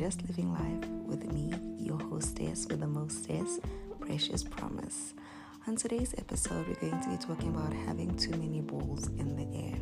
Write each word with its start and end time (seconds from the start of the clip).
Just 0.00 0.26
Living 0.26 0.50
Life 0.54 0.88
with 1.04 1.30
me, 1.30 1.52
your 1.78 2.00
hostess 2.00 2.66
with 2.70 2.80
the 2.80 2.86
mostess, 2.86 3.60
Precious 4.00 4.42
Promise. 4.42 5.12
On 5.68 5.76
today's 5.76 6.14
episode, 6.16 6.66
we're 6.66 6.90
going 6.90 7.02
to 7.02 7.10
be 7.10 7.18
talking 7.18 7.54
about 7.54 7.70
having 7.74 8.16
too 8.16 8.30
many 8.30 8.62
balls 8.62 9.08
in 9.18 9.36
the 9.36 9.46
air. 9.54 9.76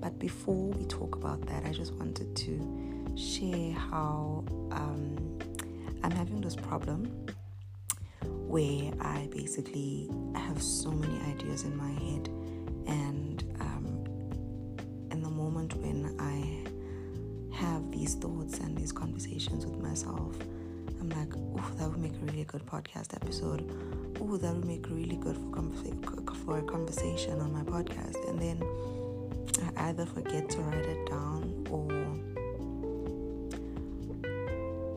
But 0.00 0.16
before 0.20 0.68
we 0.68 0.84
talk 0.84 1.16
about 1.16 1.44
that, 1.48 1.64
I 1.66 1.72
just 1.72 1.92
wanted 1.94 2.36
to 2.36 3.16
share 3.16 3.72
how 3.72 4.44
um, 4.70 5.40
I'm 6.04 6.12
having 6.12 6.40
this 6.40 6.54
problem 6.54 7.26
where 8.22 8.92
I 9.00 9.28
basically 9.32 10.08
have 10.36 10.62
so 10.62 10.92
many 10.92 11.20
ideas 11.32 11.64
in 11.64 11.76
my 11.76 11.90
head, 11.90 12.28
and 12.86 13.42
these 18.08 18.16
thoughts 18.16 18.58
and 18.60 18.74
these 18.74 18.90
conversations 18.90 19.66
with 19.66 19.78
myself, 19.82 20.34
I'm 20.98 21.10
like, 21.10 21.28
oh, 21.36 21.70
that 21.76 21.90
would 21.90 21.98
make 21.98 22.14
a 22.14 22.24
really 22.24 22.44
good 22.44 22.64
podcast 22.64 23.14
episode. 23.14 23.70
Oh, 24.18 24.38
that 24.38 24.54
would 24.54 24.64
make 24.64 24.88
really 24.88 25.16
good 25.16 25.36
for, 25.36 25.50
conversa- 25.60 26.36
for 26.46 26.58
a 26.58 26.62
conversation 26.62 27.38
on 27.38 27.52
my 27.52 27.64
podcast. 27.64 28.16
And 28.26 28.40
then 28.40 28.62
I 29.76 29.90
either 29.90 30.06
forget 30.06 30.48
to 30.48 30.58
write 30.60 30.86
it 30.86 31.06
down 31.06 31.66
or 31.68 31.86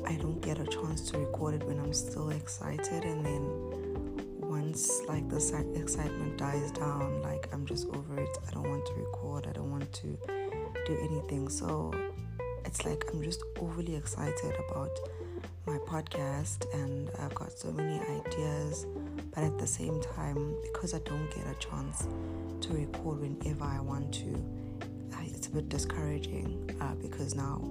I 0.08 0.16
don't 0.16 0.40
get 0.40 0.60
a 0.60 0.66
chance 0.66 1.12
to 1.12 1.18
record 1.18 1.56
it 1.56 1.68
when 1.68 1.80
I'm 1.80 1.94
still 1.94 2.30
excited. 2.30 3.04
And 3.04 3.26
then 3.26 4.40
once 4.40 5.02
like 5.10 5.28
the 5.28 5.36
excitement 5.76 6.38
dies 6.38 6.72
down, 6.72 7.22
like 7.24 7.50
I'm 7.52 7.66
just 7.66 7.90
over 7.90 8.22
it. 8.22 8.38
I 8.48 8.52
don't 8.54 8.70
want 8.70 8.86
to 8.86 8.94
record. 8.94 9.48
I 9.48 9.52
don't 9.52 9.70
want 9.70 9.92
to 9.92 10.18
do 10.88 10.98
anything. 11.10 11.50
So 11.50 11.92
it's 12.72 12.86
like 12.86 13.04
I'm 13.12 13.22
just 13.22 13.44
overly 13.60 13.98
excited 13.98 14.56
about 14.70 14.98
my 15.68 15.78
podcast 15.80 16.74
and 16.74 17.10
I've 17.20 17.36
got 17.36 17.52
so 17.52 17.70
many 17.70 18.00
ideas, 18.00 18.86
but 19.36 19.44
at 19.44 19.60
the 19.60 19.68
same 19.68 20.02
time, 20.02 20.56
because 20.64 20.94
I 20.94 21.00
don't 21.00 21.30
get 21.36 21.46
a 21.48 21.54
chance 21.56 22.08
to 22.62 22.74
record 22.74 23.20
whenever 23.20 23.66
I 23.66 23.82
want 23.82 24.14
to, 24.14 24.46
it's 25.22 25.48
a 25.48 25.50
bit 25.50 25.68
discouraging 25.68 26.78
uh, 26.80 26.96
because 26.96 27.36
now 27.36 27.62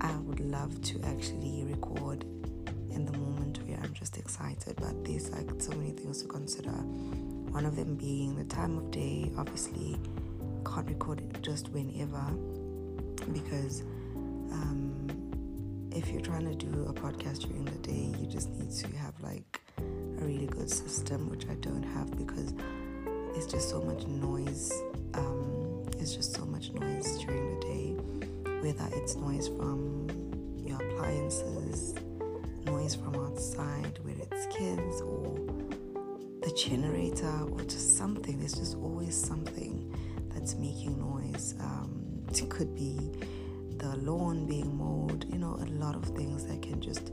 I 0.00 0.16
would 0.20 0.40
love 0.40 0.80
to 0.80 1.02
actually 1.04 1.64
record 1.68 2.24
in 2.92 3.04
the 3.04 3.12
moment 3.18 3.58
where 3.68 3.78
I'm 3.82 3.92
just 3.92 4.16
excited, 4.16 4.76
but 4.76 5.04
there's 5.04 5.28
like 5.32 5.50
so 5.58 5.72
many 5.72 5.90
things 5.90 6.22
to 6.22 6.28
consider. 6.28 6.70
One 6.70 7.66
of 7.66 7.76
them 7.76 7.94
being 7.94 8.36
the 8.36 8.44
time 8.44 8.78
of 8.78 8.90
day, 8.90 9.30
obviously, 9.36 9.98
can't 10.64 10.88
record 10.88 11.20
it 11.20 11.42
just 11.42 11.68
whenever 11.68 12.24
because 13.32 13.82
um, 14.54 15.90
if 15.94 16.10
you're 16.10 16.20
trying 16.20 16.46
to 16.46 16.54
do 16.54 16.86
a 16.88 16.92
podcast 16.92 17.46
during 17.46 17.64
the 17.64 17.78
day, 17.78 18.12
you 18.20 18.26
just 18.26 18.50
need 18.50 18.70
to 18.70 18.96
have 18.96 19.14
like 19.20 19.60
a 19.78 20.24
really 20.24 20.46
good 20.46 20.70
system, 20.70 21.28
which 21.28 21.46
I 21.48 21.54
don't 21.54 21.82
have 21.82 22.16
because 22.16 22.54
it's 23.34 23.46
just 23.46 23.68
so 23.68 23.82
much 23.82 24.06
noise. 24.06 24.72
Um, 25.14 25.84
it's 25.98 26.14
just 26.14 26.34
so 26.34 26.44
much 26.44 26.72
noise 26.72 27.18
during 27.18 27.54
the 27.54 27.66
day, 27.66 28.50
whether 28.60 28.88
it's 28.96 29.16
noise 29.16 29.48
from 29.48 30.08
your 30.64 30.76
appliances, 30.82 31.94
noise 32.66 32.94
from 32.94 33.14
outside, 33.16 33.98
whether 34.02 34.22
it's 34.30 34.56
kids 34.56 35.00
or 35.00 35.36
the 36.42 36.52
generator 36.56 37.32
or 37.50 37.60
just 37.62 37.96
something. 37.96 38.38
There's 38.38 38.54
just 38.54 38.76
always 38.76 39.16
something 39.16 39.94
that's 40.32 40.54
making 40.56 40.98
noise. 40.98 41.54
Um, 41.60 42.04
it 42.28 42.50
could 42.50 42.74
be 42.74 42.98
the 43.84 43.96
lawn 43.98 44.46
being 44.46 44.78
mowed, 44.78 45.26
you 45.30 45.38
know, 45.38 45.58
a 45.60 45.68
lot 45.72 45.94
of 45.94 46.04
things 46.16 46.46
that 46.46 46.62
can 46.62 46.80
just 46.80 47.12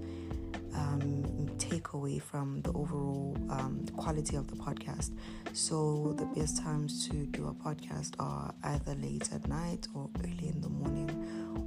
um, 0.73 1.49
take 1.57 1.91
away 1.91 2.17
from 2.17 2.61
the 2.61 2.71
overall 2.71 3.35
um, 3.49 3.85
quality 3.97 4.37
of 4.37 4.47
the 4.47 4.55
podcast. 4.55 5.11
So, 5.51 6.15
the 6.17 6.25
best 6.27 6.63
times 6.63 7.09
to 7.09 7.25
do 7.25 7.47
a 7.47 7.53
podcast 7.53 8.13
are 8.19 8.53
either 8.63 8.95
late 8.95 9.29
at 9.33 9.49
night 9.49 9.89
or 9.93 10.09
early 10.19 10.47
in 10.47 10.61
the 10.61 10.69
morning 10.69 11.09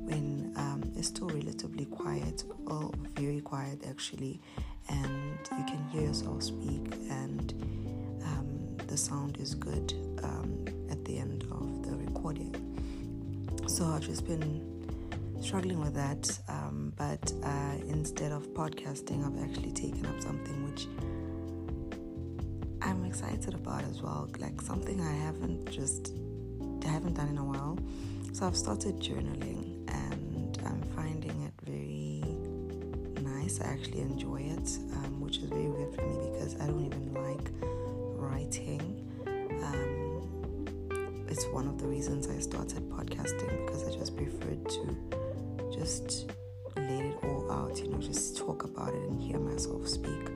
when 0.06 0.54
um, 0.56 0.82
it's 0.96 1.08
still 1.08 1.28
relatively 1.28 1.84
quiet 1.84 2.44
or 2.66 2.90
very 3.14 3.42
quiet 3.42 3.84
actually, 3.86 4.40
and 4.88 5.38
you 5.58 5.64
can 5.66 5.86
hear 5.92 6.02
yourself 6.02 6.42
speak, 6.42 6.94
and 7.10 7.52
um, 8.24 8.76
the 8.86 8.96
sound 8.96 9.36
is 9.36 9.54
good 9.54 9.92
um, 10.22 10.64
at 10.90 11.04
the 11.04 11.18
end 11.18 11.42
of 11.50 11.82
the 11.82 11.94
recording. 11.94 12.54
So, 13.66 13.84
I've 13.84 14.00
just 14.00 14.26
been 14.26 14.73
struggling 15.44 15.80
with 15.80 15.94
that. 15.94 16.38
Um, 16.48 16.92
but 16.96 17.32
uh, 17.42 17.74
instead 17.88 18.32
of 18.32 18.48
podcasting, 18.54 19.26
I've 19.26 19.50
actually 19.50 19.72
taken 19.72 20.06
up 20.06 20.20
something 20.20 20.64
which 20.70 20.86
I'm 22.80 23.04
excited 23.04 23.52
about 23.52 23.84
as 23.84 24.00
well. 24.00 24.28
Like 24.38 24.60
something 24.62 25.00
I 25.00 25.12
haven't 25.12 25.70
just 25.70 26.14
I 26.84 26.88
haven't 26.88 27.14
done 27.14 27.28
in 27.28 27.38
a 27.38 27.44
while. 27.44 27.78
So 28.32 28.46
I've 28.46 28.56
started 28.56 28.98
journaling, 29.00 29.86
and 29.88 30.58
I'm 30.64 30.82
finding 30.96 31.42
it 31.42 31.52
very 31.62 32.24
nice. 33.22 33.60
I 33.60 33.66
actually 33.66 34.00
enjoy 34.00 34.40
it, 34.40 34.78
um, 34.96 35.20
which 35.20 35.38
is 35.38 35.44
very 35.44 35.68
weird 35.68 35.94
for 35.94 36.02
me 36.02 36.30
because 36.32 36.54
I 36.56 36.66
don't 36.66 36.84
even 36.86 37.14
like 37.14 37.50
writing. 38.16 38.82
Um, 39.62 41.26
it's 41.28 41.44
one 41.48 41.68
of 41.68 41.78
the 41.78 41.86
reasons 41.86 42.28
I 42.28 42.38
started 42.38 42.88
podcasting 42.90 43.66
because 43.66 43.86
I 43.86 43.92
just 43.92 44.16
preferred 44.16 44.68
to 44.68 45.23
just 45.84 46.32
let 46.76 47.04
it 47.04 47.14
all 47.24 47.52
out, 47.52 47.78
you 47.78 47.88
know, 47.88 47.98
just 47.98 48.38
talk 48.38 48.64
about 48.64 48.88
it 48.88 49.02
and 49.10 49.20
hear 49.20 49.38
myself 49.38 49.86
speak 49.86 50.30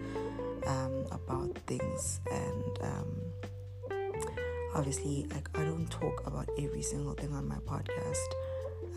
um, 0.67 1.07
about 1.11 1.57
things. 1.67 2.21
And 2.31 2.79
um, 2.83 3.09
obviously, 4.75 5.27
like, 5.33 5.49
I 5.55 5.65
don't 5.65 5.91
talk 5.91 6.27
about 6.27 6.51
every 6.59 6.83
single 6.83 7.15
thing 7.15 7.33
on 7.33 7.49
my 7.49 7.57
podcast. 7.65 8.29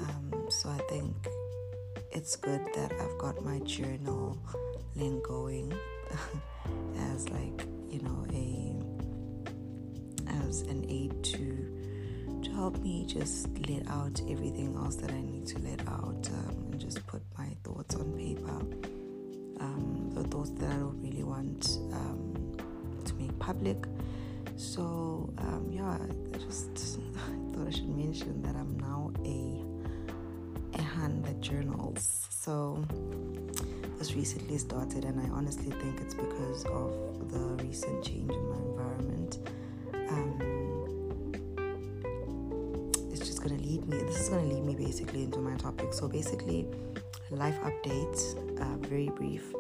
Um, 0.02 0.48
so 0.50 0.68
I 0.68 0.80
think 0.90 1.16
it's 2.12 2.36
good 2.36 2.60
that 2.76 2.92
I've 3.00 3.18
got 3.18 3.46
my 3.46 3.60
journal 3.60 4.38
link 4.98 5.24
going 5.26 5.74
as 7.14 7.30
like 7.30 7.66
you 7.90 8.02
know 8.02 8.26
a 8.34 8.76
as 10.46 10.64
an 10.64 10.86
aid 10.90 11.24
to 11.24 11.81
to 11.81 11.81
help 12.62 12.78
me 12.84 13.04
just 13.08 13.48
let 13.68 13.88
out 13.88 14.22
everything 14.30 14.76
else 14.76 14.96
that 14.96 15.10
I 15.10 15.20
need 15.20 15.48
to 15.48 15.58
let 15.62 15.80
out 15.88 16.30
um, 16.30 16.68
and 16.72 16.80
just 16.80 17.04
put 17.08 17.24
my 17.36 17.48
thoughts 17.64 17.96
on 17.96 18.14
paper. 18.14 18.60
Um, 19.60 20.12
the 20.14 20.24
thoughts 20.26 20.52
that 20.52 20.70
I 20.70 20.76
don't 20.76 21.02
really 21.02 21.24
want 21.24 21.80
um, 21.92 22.56
to 23.04 23.16
make 23.16 23.34
public. 23.40 23.88
So, 24.58 25.34
um, 25.40 25.70
yeah, 25.72 25.98
I 26.34 26.38
just 26.38 26.70
thought 27.52 27.68
I 27.68 27.72
should 27.72 27.90
mention 27.90 28.44
that 28.44 28.56
I'm 28.56 28.78
now 28.78 29.12
a, 29.26 30.78
a 30.78 30.82
hand 30.84 31.26
that 31.26 31.42
journals. 31.42 32.28
So, 32.30 32.86
this 33.98 34.14
recently 34.14 34.60
started, 34.60 35.06
and 35.06 35.20
I 35.20 35.30
honestly 35.34 35.72
think 35.72 36.00
it's 36.00 36.14
because 36.14 36.64
of 36.66 37.32
the 37.32 37.64
recent 37.64 38.06
change 38.06 38.32
in 38.32 38.50
my 38.50 38.58
environment. 38.58 39.40
Going 43.44 43.58
to 43.58 43.64
lead 43.64 43.88
me 43.88 43.98
this 43.98 44.22
is 44.22 44.30
going 44.30 44.48
to 44.48 44.56
lead 44.56 44.64
me 44.64 44.76
basically 44.76 45.24
into 45.24 45.40
my 45.40 45.56
topic. 45.58 45.94
So 45.94 46.08
basically 46.08 46.68
life 47.30 47.60
updates 47.62 48.36
uh, 48.62 48.78
very 48.88 49.10
brief. 49.10 49.54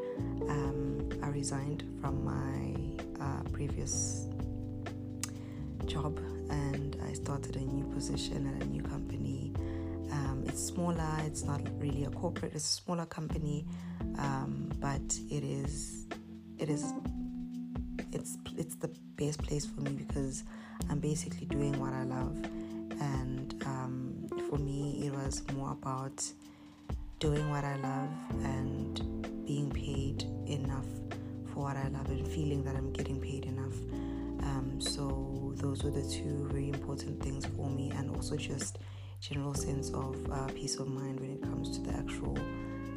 Um, 0.49 1.09
i 1.23 1.27
resigned 1.27 1.83
from 2.01 2.23
my 2.25 3.23
uh, 3.23 3.43
previous 3.51 4.27
job 5.85 6.19
and 6.49 6.97
i 7.07 7.13
started 7.13 7.55
a 7.55 7.59
new 7.59 7.85
position 7.93 8.53
at 8.55 8.63
a 8.63 8.65
new 8.67 8.81
company. 8.83 9.53
Um, 10.11 10.43
it's 10.47 10.61
smaller 10.61 11.13
it's 11.25 11.43
not 11.43 11.61
really 11.79 12.03
a 12.03 12.09
corporate 12.09 12.53
it's 12.53 12.65
a 12.65 12.81
smaller 12.83 13.05
company 13.05 13.65
um, 14.17 14.69
but 14.79 15.01
it 15.29 15.43
is 15.43 16.05
it 16.59 16.69
is 16.69 16.93
it's 18.11 18.37
it's 18.57 18.75
the 18.75 18.89
best 19.15 19.41
place 19.41 19.65
for 19.65 19.79
me 19.81 19.91
because 19.91 20.43
i'm 20.89 20.99
basically 20.99 21.45
doing 21.45 21.79
what 21.79 21.93
i 21.93 22.03
love 22.03 22.35
and 23.01 23.61
um, 23.65 24.29
for 24.49 24.57
me 24.57 25.03
it 25.05 25.13
was 25.13 25.43
more 25.53 25.71
about 25.71 26.23
doing 27.19 27.49
what 27.49 27.63
i 27.63 27.75
love 27.77 28.09
and 28.43 29.45
being 29.45 29.69
paid 29.71 30.23
enough 30.47 30.85
for 31.53 31.63
what 31.63 31.75
i 31.75 31.87
love 31.89 32.07
and 32.09 32.27
feeling 32.27 32.63
that 32.63 32.75
i'm 32.75 32.91
getting 32.93 33.19
paid 33.19 33.45
enough. 33.45 33.75
Um, 34.43 34.79
so 34.79 35.53
those 35.55 35.83
were 35.83 35.91
the 35.91 36.01
two 36.01 36.47
very 36.51 36.69
important 36.69 37.21
things 37.21 37.45
for 37.45 37.69
me 37.69 37.91
and 37.95 38.15
also 38.15 38.35
just 38.35 38.79
general 39.19 39.53
sense 39.53 39.91
of 39.91 40.15
uh, 40.31 40.47
peace 40.47 40.77
of 40.77 40.87
mind 40.87 41.19
when 41.19 41.31
it 41.31 41.41
comes 41.43 41.77
to 41.77 41.81
the 41.81 41.95
actual 41.95 42.37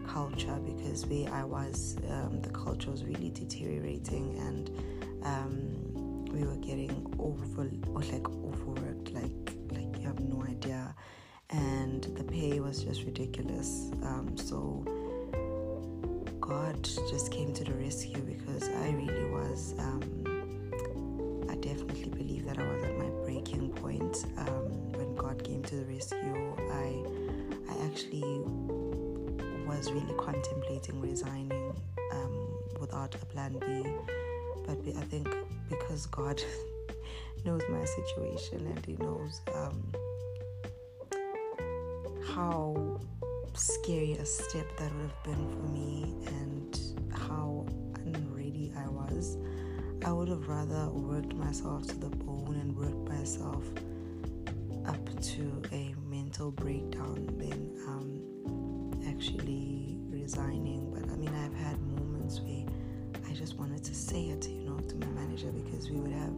culture 0.06 0.58
because 0.64 1.06
where 1.06 1.32
i 1.32 1.44
was 1.44 1.96
um, 2.10 2.40
the 2.42 2.50
culture 2.50 2.90
was 2.90 3.04
really 3.04 3.30
deteriorating 3.30 4.36
and 4.38 4.70
um, 5.24 6.24
we 6.32 6.44
were 6.44 6.56
getting 6.56 7.06
over 7.18 7.64
like 7.94 8.28
overworked 8.28 9.12
like 9.12 9.53
have 10.04 10.20
no 10.20 10.44
idea. 10.44 10.94
And 11.50 12.04
the 12.16 12.24
pay 12.24 12.60
was 12.60 12.84
just 12.84 13.04
ridiculous. 13.04 13.90
Um, 14.02 14.36
so 14.36 14.84
God 16.40 16.82
just 16.82 17.30
came 17.30 17.52
to 17.54 17.64
the 17.64 17.74
rescue 17.74 18.20
because 18.20 18.68
I 18.68 18.90
really 18.90 19.30
was. 19.30 19.74
Um, 19.78 20.02
I 21.50 21.54
definitely 21.56 22.10
believe 22.10 22.44
that 22.46 22.58
I 22.58 22.66
was 22.66 22.82
at 22.84 22.98
my 22.98 23.08
breaking 23.24 23.70
point 23.70 24.26
um, 24.38 24.92
when 24.92 25.14
God 25.14 25.42
came 25.42 25.62
to 25.62 25.76
the 25.76 25.84
rescue. 25.84 26.56
I, 26.70 27.02
I 27.70 27.86
actually 27.86 28.42
was 29.66 29.90
really 29.92 30.14
contemplating 30.18 31.00
resigning 31.00 31.74
um, 32.12 32.48
without 32.80 33.14
a 33.14 33.18
plan 33.26 33.56
B, 33.60 33.90
but 34.66 34.78
I 34.98 35.04
think 35.04 35.28
because 35.68 36.06
God 36.06 36.42
knows 37.44 37.62
my 37.68 37.84
situation 37.84 38.66
and 38.66 38.86
He 38.86 38.96
knows 38.96 39.40
um, 39.54 39.92
how 42.34 43.00
scary 43.54 44.12
a 44.14 44.24
step 44.26 44.66
that 44.78 44.92
would 44.94 45.02
have 45.02 45.22
been 45.22 45.48
for 45.50 45.68
me 45.68 46.14
and 46.26 46.78
how 47.12 47.66
unready 47.96 48.72
I 48.76 48.88
was. 48.88 49.36
I 50.04 50.12
would 50.12 50.28
have 50.28 50.48
rather 50.48 50.88
worked 50.90 51.34
myself 51.34 51.86
to 51.88 51.96
the 51.96 52.08
bone 52.08 52.58
and 52.60 52.76
worked 52.76 53.08
myself 53.08 53.64
up 54.86 55.22
to 55.22 55.62
a 55.72 55.94
mental 56.08 56.50
breakdown 56.50 57.26
than 57.38 57.74
um, 57.86 58.90
actually 59.08 59.96
resigning. 60.08 60.92
But 60.92 61.10
I 61.10 61.16
mean, 61.16 61.34
I've 61.34 61.54
had 61.54 61.80
moments 61.80 62.40
where 62.40 62.66
I 63.28 63.34
just 63.34 63.58
wanted 63.58 63.84
to 63.84 63.94
say 63.94 64.26
it, 64.26 64.48
you 64.48 64.64
know, 64.64 64.78
to 64.78 64.96
my 64.96 65.06
manager 65.06 65.52
because 65.52 65.90
we 65.90 65.96
would 65.96 66.12
have 66.12 66.34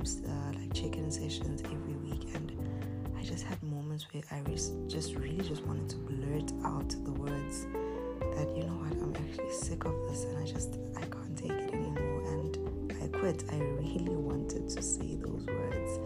uh, 0.00 0.58
like 0.58 0.72
check-in 0.74 1.10
sessions 1.10 1.62
every 1.64 1.94
week, 1.94 2.26
and 2.34 2.52
I 3.18 3.22
just 3.22 3.44
had 3.44 3.62
moments 3.62 4.06
where 4.12 4.22
I 4.30 4.42
just 4.88 5.14
really 5.14 5.42
just 5.48 5.62
wanted 5.64 5.88
to 5.90 5.96
blurt 5.96 6.52
out 6.64 6.88
the 7.04 7.12
words 7.12 7.66
that 8.36 8.48
you 8.56 8.64
know 8.64 8.78
what 8.82 8.92
I'm 8.92 9.14
actually 9.16 9.52
sick 9.52 9.84
of 9.84 9.94
this, 10.08 10.24
and 10.24 10.38
I 10.38 10.46
just 10.46 10.78
I 10.96 11.00
can't 11.02 11.36
take 11.36 11.50
it 11.52 11.74
anymore, 11.74 12.22
and 12.28 12.92
I 13.02 13.06
quit. 13.18 13.44
I 13.50 13.56
really 13.56 14.16
wanted 14.30 14.68
to 14.68 14.82
say 14.82 15.16
those 15.16 15.44
words 15.46 15.98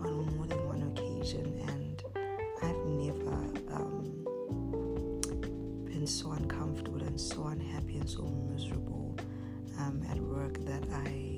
on 0.00 0.36
more 0.36 0.46
than 0.46 0.66
one 0.68 0.82
occasion, 0.92 1.46
and 1.68 2.02
I've 2.62 2.84
never 2.86 3.32
um, 3.72 4.24
been 5.84 6.06
so 6.06 6.32
uncomfortable 6.32 7.02
and 7.02 7.20
so 7.20 7.46
unhappy 7.46 7.96
and 7.98 8.08
so 8.08 8.22
miserable 8.52 9.16
um, 9.78 10.02
at 10.10 10.18
work 10.18 10.58
that 10.64 10.82
I 10.92 11.37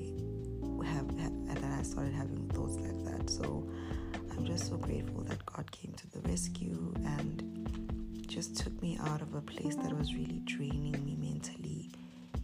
have 0.81 1.07
that 1.17 1.31
I 1.81 1.83
started 1.83 2.13
having 2.13 2.47
thoughts 2.49 2.77
like 2.77 3.03
that. 3.05 3.27
So 3.27 3.67
I'm 4.31 4.45
just 4.45 4.67
so 4.67 4.77
grateful 4.77 5.23
that 5.23 5.43
God 5.47 5.71
came 5.71 5.93
to 5.93 6.11
the 6.11 6.19
rescue 6.29 6.93
and 7.03 8.27
just 8.27 8.55
took 8.55 8.79
me 8.83 8.99
out 9.01 9.19
of 9.21 9.33
a 9.33 9.41
place 9.41 9.75
that 9.77 9.91
was 9.97 10.13
really 10.13 10.41
draining 10.45 11.03
me 11.03 11.15
mentally, 11.15 11.89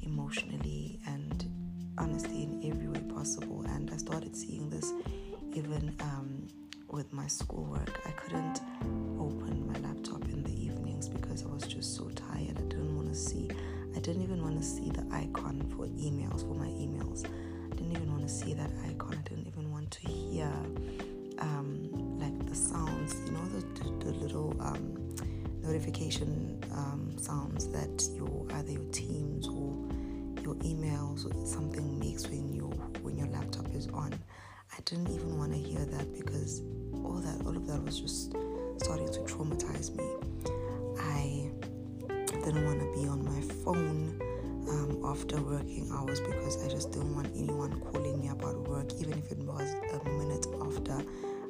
emotionally, 0.01 1.00
and 1.06 1.45
honestly 2.00 2.44
in 2.44 2.62
every 2.66 2.88
way 2.88 3.00
possible. 3.13 3.63
And 3.68 3.92
I 3.92 3.98
started 3.98 4.36
seeing 4.36 4.72
this 4.72 4.92
even 5.54 5.95
um, 6.00 6.48
with 6.90 7.13
my 7.13 7.28
schoolwork. 7.28 8.01
I 8.07 8.12
couldn't 8.12 8.62
open 9.19 9.72
my 9.72 9.78
laptop 9.88 10.24
in 10.30 10.42
the 10.42 10.66
evenings 10.66 11.10
because 11.10 11.44
I 11.44 11.48
was 11.48 11.68
just 11.68 11.95
so 11.95 12.10
tired. 12.10 12.57
I 12.57 12.62
didn't 12.62 12.95
want 12.95 13.10
to 13.10 13.16
see, 13.16 13.50
I 13.95 14.00
didn't 14.00 14.24
even 14.24 14.42
want 14.42 14.57
to 14.57 14.66
see 14.66 14.90
the 14.90 15.06
icon 15.12 15.62
for 15.75 15.86
emails, 15.86 16.42
for 16.42 16.56
my 16.56 16.69
emails 16.69 17.24
didn't 17.88 18.04
even 18.04 18.12
want 18.12 18.28
to 18.28 18.34
see 18.34 18.54
that 18.54 18.69
icon. 18.89 19.18
I 19.18 19.30
didn't 19.30 19.48
even 19.48 19.72
want 19.72 19.92
to 19.92 20.07
hear 20.07 20.51
um, 21.39 22.19
like 22.19 22.48
the 22.48 22.56
sounds, 22.56 23.16
you 23.25 23.31
know, 23.31 23.45
the, 23.48 24.06
the, 24.06 24.12
little 24.12 24.56
um, 24.60 25.16
notification 25.62 26.62
um, 26.74 27.16
sounds 27.18 27.68
that 27.69 28.04
your 28.16 28.45
either 28.56 28.72
your 28.72 28.92
Teams 28.92 29.48
or 29.48 29.74
your 30.44 30.56
emails 30.56 31.25
or 31.25 31.45
something 31.45 31.98
makes 32.00 32.28
when 32.28 32.54
your 32.54 32.72
when 33.04 33.18
your 33.18 33.28
laptop 33.28 33.74
is 33.74 33.88
on. 33.90 34.13
I 34.74 34.81
didn't 34.83 35.10
even 35.10 35.38
want 35.38 35.54
to 35.54 35.60
hear 35.60 35.86
that 35.86 36.13
because 36.13 36.62
all 36.94 37.22
that 37.24 37.45
all 37.45 37.56
of 37.56 37.68
that 37.68 37.81
was 37.83 38.01
just 38.01 38.31
starting 38.80 39.12
to 39.13 39.19
traumatize 39.22 39.95
me. 39.95 40.06
I 41.00 41.50
didn't 42.44 42.66
want 42.66 42.80
to 42.80 43.01
be 43.01 43.07
on 43.07 43.24
my 43.24 43.42
phone 43.63 44.19
after 45.07 45.42
working 45.42 45.89
hours 45.94 46.19
because 46.19 46.63
I 46.63 46.69
just 46.69 46.92
didn't 46.92 47.15
want 47.15 47.27
anyone 47.36 47.80
calling 47.92 48.19
me 48.19 48.30
about 48.30 48.57
work, 48.68 48.94
even 49.00 49.13
if 49.13 49.31
it 49.31 49.39
was 49.39 49.74
a 49.94 50.09
minute 50.09 50.45
after 50.62 50.94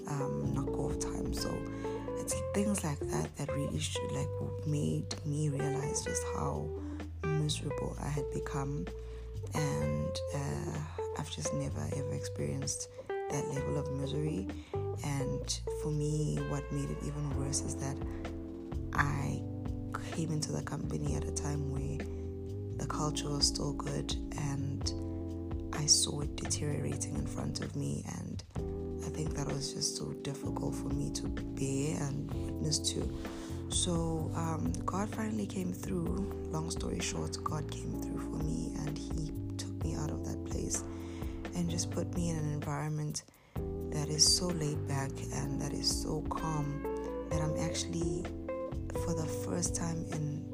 um, 0.07 0.53
knock 0.53 0.69
off 0.77 0.99
time. 0.99 1.33
So 1.33 1.51
it's 2.19 2.35
things 2.53 2.83
like 2.83 2.99
that 2.99 3.35
that 3.37 3.49
really 3.55 3.79
should 3.79 4.11
like 4.11 4.27
made 4.65 5.13
me 5.25 5.49
realize 5.49 6.03
just 6.03 6.23
how 6.35 6.67
miserable 7.23 7.95
I 8.01 8.09
had 8.09 8.29
become, 8.33 8.85
and 9.53 10.19
uh, 10.35 10.77
I've 11.17 11.29
just 11.31 11.53
never 11.53 11.87
ever 11.95 12.13
experienced 12.13 12.89
that 13.09 13.47
level 13.53 13.77
of 13.77 13.91
misery. 13.91 14.47
And 15.03 15.59
for 15.81 15.89
me, 15.89 16.39
what 16.49 16.69
made 16.71 16.89
it 16.89 16.97
even 17.05 17.37
worse 17.37 17.61
is 17.61 17.75
that 17.75 17.95
I 18.93 19.41
came 20.13 20.31
into 20.31 20.51
the 20.51 20.63
company 20.63 21.15
at 21.15 21.23
a 21.23 21.31
time 21.31 21.71
where 21.71 22.07
the 22.77 22.85
culture 22.87 23.29
was 23.29 23.47
still 23.47 23.73
good 23.73 24.15
and 24.37 24.93
I 25.73 25.85
saw 25.85 26.21
it 26.21 26.35
deteriorating 26.35 27.15
in 27.15 27.25
front 27.25 27.61
of 27.61 27.75
me 27.75 28.03
and 28.19 28.43
I 29.05 29.09
think 29.09 29.35
that 29.35 29.47
was 29.47 29.73
just 29.73 29.97
so 29.97 30.05
difficult 30.23 30.75
for 30.75 30.89
me 30.89 31.09
to 31.11 31.27
bear 31.27 32.01
and 32.07 32.31
witness 32.33 32.79
to. 32.91 33.09
So 33.69 34.31
um, 34.35 34.71
God 34.85 35.09
finally 35.09 35.45
came 35.45 35.73
through. 35.73 36.33
Long 36.51 36.69
story 36.71 36.99
short, 36.99 37.37
God 37.43 37.69
came 37.69 38.01
through 38.01 38.19
for 38.19 38.43
me 38.43 38.71
and 38.85 38.97
He 38.97 39.31
took 39.57 39.83
me 39.83 39.95
out 39.95 40.09
of 40.09 40.25
that 40.25 40.45
place 40.45 40.83
and 41.55 41.69
just 41.69 41.91
put 41.91 42.13
me 42.15 42.29
in 42.29 42.37
an 42.37 42.53
environment 42.53 43.23
that 43.91 44.09
is 44.09 44.25
so 44.25 44.47
laid 44.47 44.87
back 44.87 45.11
and 45.33 45.59
that 45.61 45.73
is 45.73 46.03
so 46.03 46.21
calm 46.29 46.83
that 47.29 47.41
I'm 47.41 47.57
actually, 47.57 48.23
for 49.03 49.13
the 49.13 49.27
first 49.45 49.75
time 49.75 50.05
in 50.11 50.46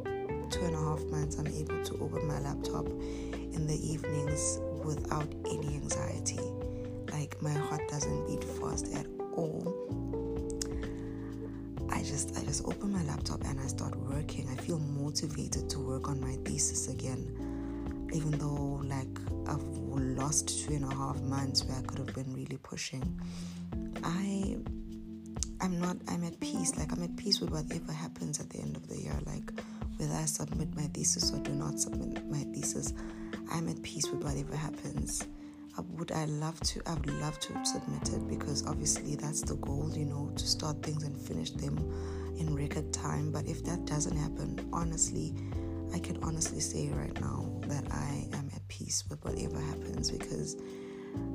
two 0.53 0.65
and 0.65 0.75
a 0.75 0.79
half 0.79 1.03
months, 1.05 1.37
I'm 1.37 1.47
able 1.47 1.83
to 1.83 1.93
open 1.99 2.27
my 2.27 2.39
laptop 2.39 2.85
in 2.87 3.65
the 3.65 3.75
evenings 3.81 4.59
without 4.85 5.27
any 5.49 5.67
anxiety. 5.75 6.39
Like 7.11 7.41
my 7.41 7.53
heart 7.53 7.81
doesn't 7.89 8.27
beat 8.27 8.43
fast 8.43 8.93
at 8.93 9.07
all. 9.35 9.73
I 11.89 12.03
just 12.03 12.37
I 12.37 12.43
just 12.43 12.65
open 12.65 12.91
my 12.91 13.03
laptop 13.03 13.43
and 13.45 13.59
I 13.59 13.65
start 13.65 13.95
working. 13.95 14.47
I 14.47 14.55
feel 14.61 14.77
motivated 14.77 15.71
to 15.71 15.79
work 15.79 16.07
on 16.07 16.21
my 16.21 16.35
thesis 16.45 16.87
again. 16.87 18.09
Even 18.13 18.31
though 18.37 18.81
like 18.85 19.17
I've 19.47 19.63
lost 19.63 20.67
two 20.67 20.75
and 20.75 20.85
a 20.85 20.95
half 20.95 21.19
months 21.21 21.63
where 21.65 21.79
I 21.79 21.81
could 21.81 21.97
have 21.97 22.13
been 22.13 22.31
really 22.31 22.57
pushing. 22.61 23.19
I 24.03 24.57
I'm 25.61 25.79
not 25.79 25.97
I'm 26.07 26.23
at 26.25 26.39
peace. 26.39 26.75
Like 26.77 26.91
I'm 26.91 27.01
at 27.01 27.15
peace 27.17 27.39
with 27.39 27.49
whatever 27.49 27.91
happens 27.91 28.39
at 28.39 28.51
the 28.51 28.59
end 28.59 28.75
of 28.75 28.87
the 28.87 28.97
year. 28.97 29.17
Like 29.25 29.51
whether 29.97 30.13
I 30.13 30.25
submit 30.25 30.75
my 30.75 30.83
thesis 30.93 31.31
or 31.31 31.39
do 31.39 31.51
not 31.51 31.79
submit 31.79 32.25
my 32.29 32.43
thesis, 32.53 32.93
I'm 33.51 33.69
at 33.69 33.81
peace 33.83 34.09
with 34.09 34.23
whatever 34.23 34.55
happens. 34.55 35.27
Would 35.97 36.11
I 36.11 36.25
love 36.25 36.59
to? 36.61 36.81
I 36.85 36.93
would 36.93 37.09
love 37.19 37.39
to 37.39 37.65
submit 37.65 38.09
it 38.09 38.27
because 38.27 38.65
obviously 38.67 39.15
that's 39.15 39.41
the 39.41 39.55
goal, 39.55 39.91
you 39.93 40.05
know, 40.05 40.31
to 40.35 40.47
start 40.47 40.83
things 40.83 41.03
and 41.03 41.19
finish 41.19 41.49
them 41.51 41.77
in 42.37 42.55
record 42.55 42.93
time. 42.93 43.31
But 43.31 43.47
if 43.47 43.63
that 43.65 43.85
doesn't 43.85 44.15
happen, 44.15 44.69
honestly, 44.71 45.33
I 45.93 45.99
can 45.99 46.17
honestly 46.23 46.59
say 46.59 46.89
right 46.89 47.19
now 47.21 47.49
that 47.67 47.85
I 47.91 48.27
am 48.33 48.49
at 48.55 48.67
peace 48.67 49.03
with 49.09 49.23
whatever 49.23 49.59
happens 49.59 50.11
because 50.11 50.55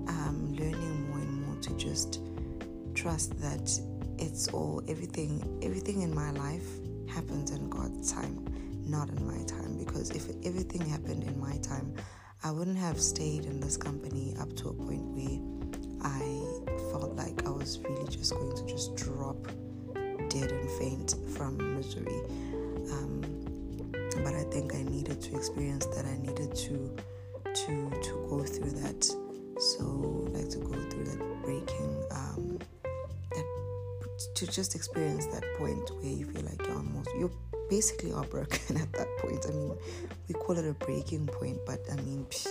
I'm 0.09 0.55
learning 0.55 1.11
more 1.11 1.19
and 1.19 1.47
more 1.47 1.57
to 1.63 1.77
just 1.77 2.21
trust 2.95 3.39
that 3.41 3.71
it's 4.19 4.49
all 4.49 4.83
everything 4.89 5.61
everything 5.63 6.03
in 6.03 6.13
my 6.13 6.33
life 6.33 6.67
happens 7.09 7.51
in 7.51 7.69
God's 7.69 8.13
time, 8.13 8.45
not 8.87 9.09
in 9.11 9.27
my 9.27 9.43
time. 9.45 9.77
Because 9.79 10.11
if 10.11 10.29
everything 10.45 10.83
happened 10.89 11.25
in 11.25 11.39
my 11.41 11.57
time, 11.59 11.95
I 12.45 12.51
wouldn't 12.51 12.79
have 12.79 13.01
stayed 13.01 13.45
in 13.47 13.61
this 13.61 13.77
company 13.77 14.35
up 14.41 14.55
to 14.57 14.69
a 14.69 14.73
point 14.73 15.03
where 15.03 15.41
I 16.03 16.21
felt 16.91 17.17
like 17.17 17.47
I 17.47 17.51
was 17.51 17.79
really 17.81 18.07
just 18.09 18.33
going 18.33 18.55
to 18.57 18.67
just 18.67 18.95
drop 18.97 19.37
dead 20.29 20.53
and 20.53 20.71
faint 20.79 21.15
from 21.37 21.77
misery. 21.77 22.21
Um, 22.93 23.23
but 24.23 24.35
I 24.35 24.45
think 24.45 24.75
I 24.75 24.83
needed 24.83 25.21
to 25.23 25.37
experience 25.37 25.87
that. 25.87 26.05
I 26.05 26.17
needed 26.19 26.55
to 26.55 26.97
to 27.45 27.91
to 27.91 28.27
go 28.29 28.45
through 28.45 28.71
that. 28.83 29.05
So 29.59 29.85
like 30.33 30.49
to 30.51 30.59
go 30.59 30.75
through 30.91 31.05
that 31.05 31.43
breaking 31.43 32.05
um, 32.13 32.59
to 34.35 34.47
just 34.47 34.75
experience 34.75 35.27
that 35.27 35.45
point 35.59 35.91
where 35.97 36.13
you 36.13 36.27
feel 36.27 36.43
like 36.43 36.61
you're 36.67 36.77
almost 36.77 37.11
you're 37.19 37.31
basically 37.69 38.13
are 38.13 38.25
broken 38.25 38.77
at 38.81 38.93
that 38.93 39.09
point. 39.19 39.45
I 39.47 39.53
mean, 39.53 39.77
we 40.27 40.35
call 40.35 40.57
it 40.59 40.65
a 40.65 40.73
breaking 40.73 41.27
point, 41.27 41.59
but 41.67 41.81
I 41.93 41.97
mean, 41.97 42.27
psh, 42.31 42.49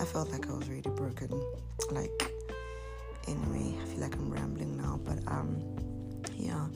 I 0.00 0.04
felt 0.04 0.30
like 0.30 0.48
I 0.48 0.52
was 0.52 0.68
really 0.68 0.82
broken. 0.82 1.30
Like, 1.90 2.32
anyway, 3.26 3.76
I 3.80 3.84
feel 3.86 4.00
like 4.00 4.14
I'm 4.14 4.30
rambling 4.30 4.76
now, 4.76 5.00
but 5.04 5.18
um, 5.26 5.62
yeah. 6.36 6.66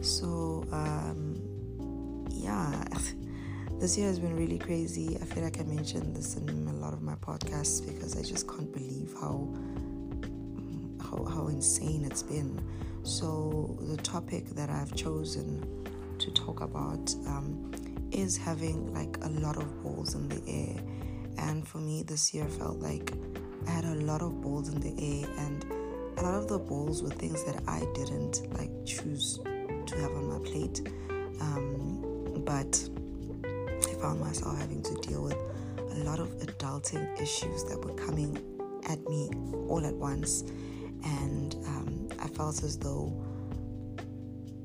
So 0.00 0.64
um, 0.72 2.26
yeah, 2.30 2.84
this 3.80 3.98
year 3.98 4.08
has 4.08 4.18
been 4.18 4.36
really 4.36 4.58
crazy. 4.58 5.18
I 5.20 5.24
feel 5.24 5.42
like 5.42 5.60
I 5.60 5.64
mentioned 5.64 6.14
this 6.14 6.36
in 6.36 6.68
a 6.68 6.72
lot 6.74 6.92
of 6.92 7.02
my 7.02 7.14
podcasts 7.16 7.84
because 7.86 8.16
I 8.16 8.22
just 8.22 8.48
can't 8.48 8.72
believe 8.72 9.14
how 9.20 9.48
how, 11.00 11.24
how 11.24 11.46
insane 11.48 12.04
it's 12.04 12.22
been. 12.22 12.60
So 13.08 13.74
the 13.80 13.96
topic 13.96 14.50
that 14.50 14.68
I've 14.68 14.94
chosen 14.94 15.66
to 16.18 16.30
talk 16.32 16.60
about 16.60 17.10
um, 17.26 17.72
is 18.12 18.36
having 18.36 18.92
like 18.92 19.16
a 19.22 19.30
lot 19.30 19.56
of 19.56 19.82
balls 19.82 20.14
in 20.14 20.28
the 20.28 20.42
air. 20.46 20.76
And 21.38 21.66
for 21.66 21.78
me, 21.78 22.02
this 22.02 22.34
year 22.34 22.44
felt 22.44 22.80
like 22.80 23.14
I 23.66 23.70
had 23.70 23.86
a 23.86 23.94
lot 23.94 24.20
of 24.20 24.42
balls 24.42 24.68
in 24.68 24.78
the 24.80 24.92
air, 25.02 25.26
and 25.38 25.64
a 26.18 26.22
lot 26.22 26.34
of 26.34 26.48
the 26.48 26.58
balls 26.58 27.02
were 27.02 27.08
things 27.08 27.42
that 27.44 27.62
I 27.66 27.80
didn't 27.94 28.42
like 28.52 28.70
choose 28.84 29.38
to 29.38 29.96
have 29.96 30.10
on 30.10 30.26
my 30.28 30.38
plate. 30.46 30.82
Um, 31.40 32.42
but 32.44 32.90
I 33.88 33.94
found 34.02 34.20
myself 34.20 34.58
having 34.58 34.82
to 34.82 34.94
deal 34.96 35.22
with 35.24 35.38
a 35.92 36.04
lot 36.04 36.20
of 36.20 36.28
adulting 36.40 37.18
issues 37.18 37.64
that 37.64 37.82
were 37.82 37.94
coming 37.94 38.36
at 38.86 39.00
me 39.08 39.30
all 39.66 39.86
at 39.86 39.94
once. 39.94 40.42
And 41.04 41.54
um, 41.64 41.97
felt 42.38 42.62
as 42.62 42.78
though 42.78 43.12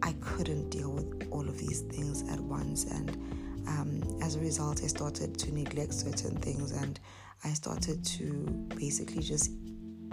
I 0.04 0.14
couldn't 0.22 0.70
deal 0.70 0.92
with 0.92 1.28
all 1.32 1.42
of 1.50 1.58
these 1.58 1.82
things 1.82 2.22
at 2.32 2.40
once. 2.40 2.86
And 2.86 3.10
um, 3.68 4.20
as 4.22 4.36
a 4.36 4.40
result, 4.40 4.84
I 4.84 4.88
started 4.88 5.38
to 5.40 5.52
neglect 5.52 5.94
certain 5.96 6.38
things. 6.38 6.72
And 6.72 7.00
I 7.44 7.50
started 7.54 8.06
to 8.06 8.28
basically 8.76 9.24
just 9.24 9.52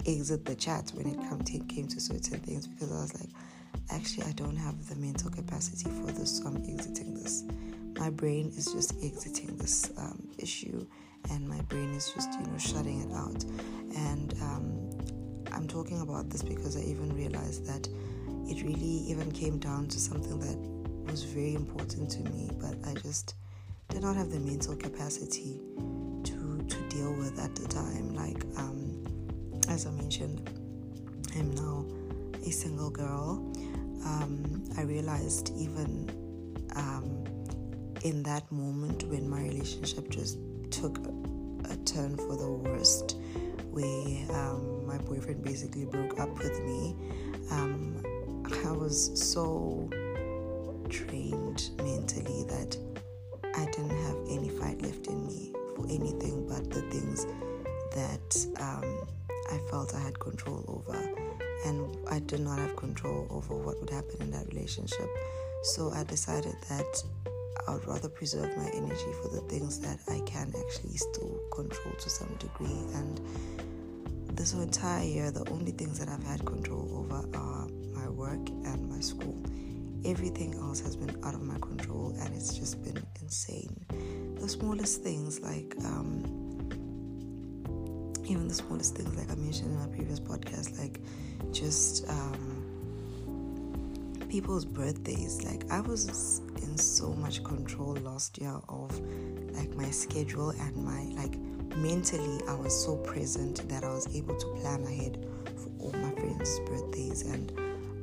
exit 0.07 0.43
the 0.43 0.55
chat 0.55 0.91
when 0.95 1.05
it 1.05 1.17
come 1.29 1.43
to, 1.43 1.59
came 1.65 1.87
to 1.89 1.99
certain 1.99 2.39
things 2.39 2.65
because 2.65 2.91
I 2.91 3.01
was 3.01 3.13
like, 3.13 3.29
actually, 3.91 4.23
I 4.23 4.31
don't 4.31 4.57
have 4.57 4.89
the 4.89 4.95
mental 4.95 5.29
capacity 5.29 5.89
for 5.91 6.11
this, 6.11 6.39
so 6.39 6.47
I'm 6.47 6.63
exiting 6.67 7.13
this. 7.13 7.43
My 7.99 8.09
brain 8.09 8.51
is 8.57 8.73
just 8.73 8.95
exiting 9.03 9.55
this 9.57 9.91
um, 9.97 10.27
issue. 10.39 10.87
And 11.29 11.47
my 11.47 11.61
brain 11.69 11.93
is 11.93 12.11
just 12.15 12.31
you 12.33 12.47
know 12.47 12.57
shutting 12.57 13.01
it 13.01 13.13
out. 13.13 13.43
and 13.95 14.10
talking 15.81 16.01
about 16.01 16.29
this 16.29 16.43
because 16.43 16.77
i 16.77 16.81
even 16.81 17.11
realized 17.15 17.65
that 17.65 17.87
it 18.47 18.61
really 18.63 19.03
even 19.09 19.31
came 19.31 19.57
down 19.57 19.87
to 19.87 19.99
something 19.99 20.39
that 20.39 20.55
was 21.11 21.23
very 21.23 21.55
important 21.55 22.07
to 22.07 22.19
me 22.29 22.51
but 22.59 22.75
i 22.87 22.93
just 23.01 23.33
did 23.89 24.03
not 24.03 24.15
have 24.15 24.29
the 24.29 24.39
mental 24.39 24.75
capacity 24.75 25.59
to 26.23 26.63
to 26.69 26.77
deal 26.89 27.11
with 27.13 27.37
at 27.39 27.55
the 27.55 27.67
time. 27.67 28.13
Like 28.15 28.43
um, 28.57 29.03
as 29.69 29.87
i 29.87 29.91
mentioned 29.91 30.47
i'm 31.35 31.49
now 31.55 31.83
a 32.45 32.51
single 32.51 32.91
girl. 32.91 33.51
Um, 34.05 34.63
i 34.77 34.83
realized 34.83 35.51
even 35.57 35.89
um, 36.75 37.23
in 38.03 38.21
that 38.21 38.51
moment 38.51 39.03
when 39.05 39.27
my 39.27 39.41
relationship 39.41 40.09
just 40.11 40.37
took 40.69 40.99
a, 40.99 41.75
turn 41.85 42.15
for 42.17 42.35
the 42.37 42.51
worst, 42.51 43.17
where 43.71 44.31
um, 44.37 44.80
my 44.91 44.97
boyfriend 45.05 45.41
basically 45.43 45.85
broke 45.85 46.19
up 46.19 46.37
with 46.37 46.59
me, 46.63 46.95
um, 47.49 48.03
I 48.65 48.71
was 48.71 49.11
so 49.13 49.89
drained 50.89 51.69
mentally 51.77 52.43
that 52.49 52.77
I 53.55 53.65
didn't 53.65 53.97
have 54.05 54.17
any 54.29 54.49
fight 54.49 54.81
left 54.81 55.07
in 55.07 55.25
me 55.25 55.53
for 55.75 55.85
anything 55.85 56.45
but 56.47 56.69
the 56.69 56.81
things 56.89 57.25
that 57.95 58.61
um, 58.61 59.07
I 59.49 59.57
felt 59.69 59.95
I 59.95 59.99
had 59.99 60.19
control 60.19 60.63
over. 60.67 60.97
And 61.65 61.95
I 62.09 62.19
did 62.19 62.39
not 62.41 62.57
have 62.57 62.75
control 62.75 63.27
over 63.29 63.55
what 63.55 63.79
would 63.79 63.89
happen 63.89 64.15
in 64.19 64.31
that 64.31 64.47
relationship. 64.47 65.07
So 65.63 65.91
I 65.91 66.03
decided 66.03 66.55
that 66.69 67.03
I 67.67 67.73
would 67.73 67.87
rather 67.87 68.09
preserve 68.09 68.57
my 68.57 68.69
energy 68.73 69.11
for 69.21 69.29
the 69.29 69.41
things 69.41 69.79
that 69.81 69.99
I 70.09 70.19
can 70.21 70.51
actually 70.57 70.97
still 70.97 71.39
control 71.53 71.93
to 71.97 72.09
some 72.09 72.33
degree. 72.39 72.81
And 72.95 73.21
this 74.35 74.53
whole 74.53 74.61
entire 74.61 75.03
year, 75.03 75.31
the 75.31 75.47
only 75.51 75.71
things 75.71 75.99
that 75.99 76.07
I've 76.07 76.23
had 76.23 76.45
control 76.45 76.87
over 76.93 77.37
are 77.37 77.67
my 77.93 78.09
work 78.09 78.49
and 78.49 78.89
my 78.89 78.99
school. 78.99 79.41
Everything 80.05 80.55
else 80.55 80.79
has 80.79 80.95
been 80.95 81.15
out 81.23 81.33
of 81.33 81.41
my 81.41 81.57
control, 81.59 82.15
and 82.19 82.33
it's 82.35 82.57
just 82.57 82.83
been 82.83 83.03
insane. 83.21 83.85
The 84.39 84.49
smallest 84.49 85.03
things, 85.03 85.39
like 85.41 85.75
um, 85.85 86.23
even 88.25 88.47
the 88.47 88.53
smallest 88.53 88.95
things, 88.95 89.15
like 89.15 89.29
I 89.29 89.35
mentioned 89.35 89.71
in 89.71 89.79
my 89.79 89.87
previous 89.95 90.19
podcast, 90.19 90.79
like 90.79 91.01
just 91.51 92.07
um, 92.09 92.61
people's 94.29 94.65
birthdays. 94.65 95.43
Like 95.43 95.69
I 95.69 95.81
was 95.81 96.41
in 96.63 96.77
so 96.77 97.13
much 97.13 97.43
control 97.43 97.95
last 97.95 98.39
year 98.39 98.59
of 98.69 98.97
like 99.53 99.75
my 99.75 99.91
schedule 99.91 100.51
and 100.51 100.75
my 100.77 101.03
like 101.21 101.37
mentally 101.77 102.41
I 102.47 102.53
was 102.53 102.73
so 102.83 102.97
present 102.97 103.67
that 103.69 103.83
I 103.83 103.89
was 103.89 104.13
able 104.15 104.35
to 104.35 104.47
plan 104.61 104.83
ahead 104.83 105.25
for 105.55 105.69
all 105.79 105.91
my 105.93 106.11
friends' 106.11 106.59
birthdays 106.61 107.23
and 107.23 107.51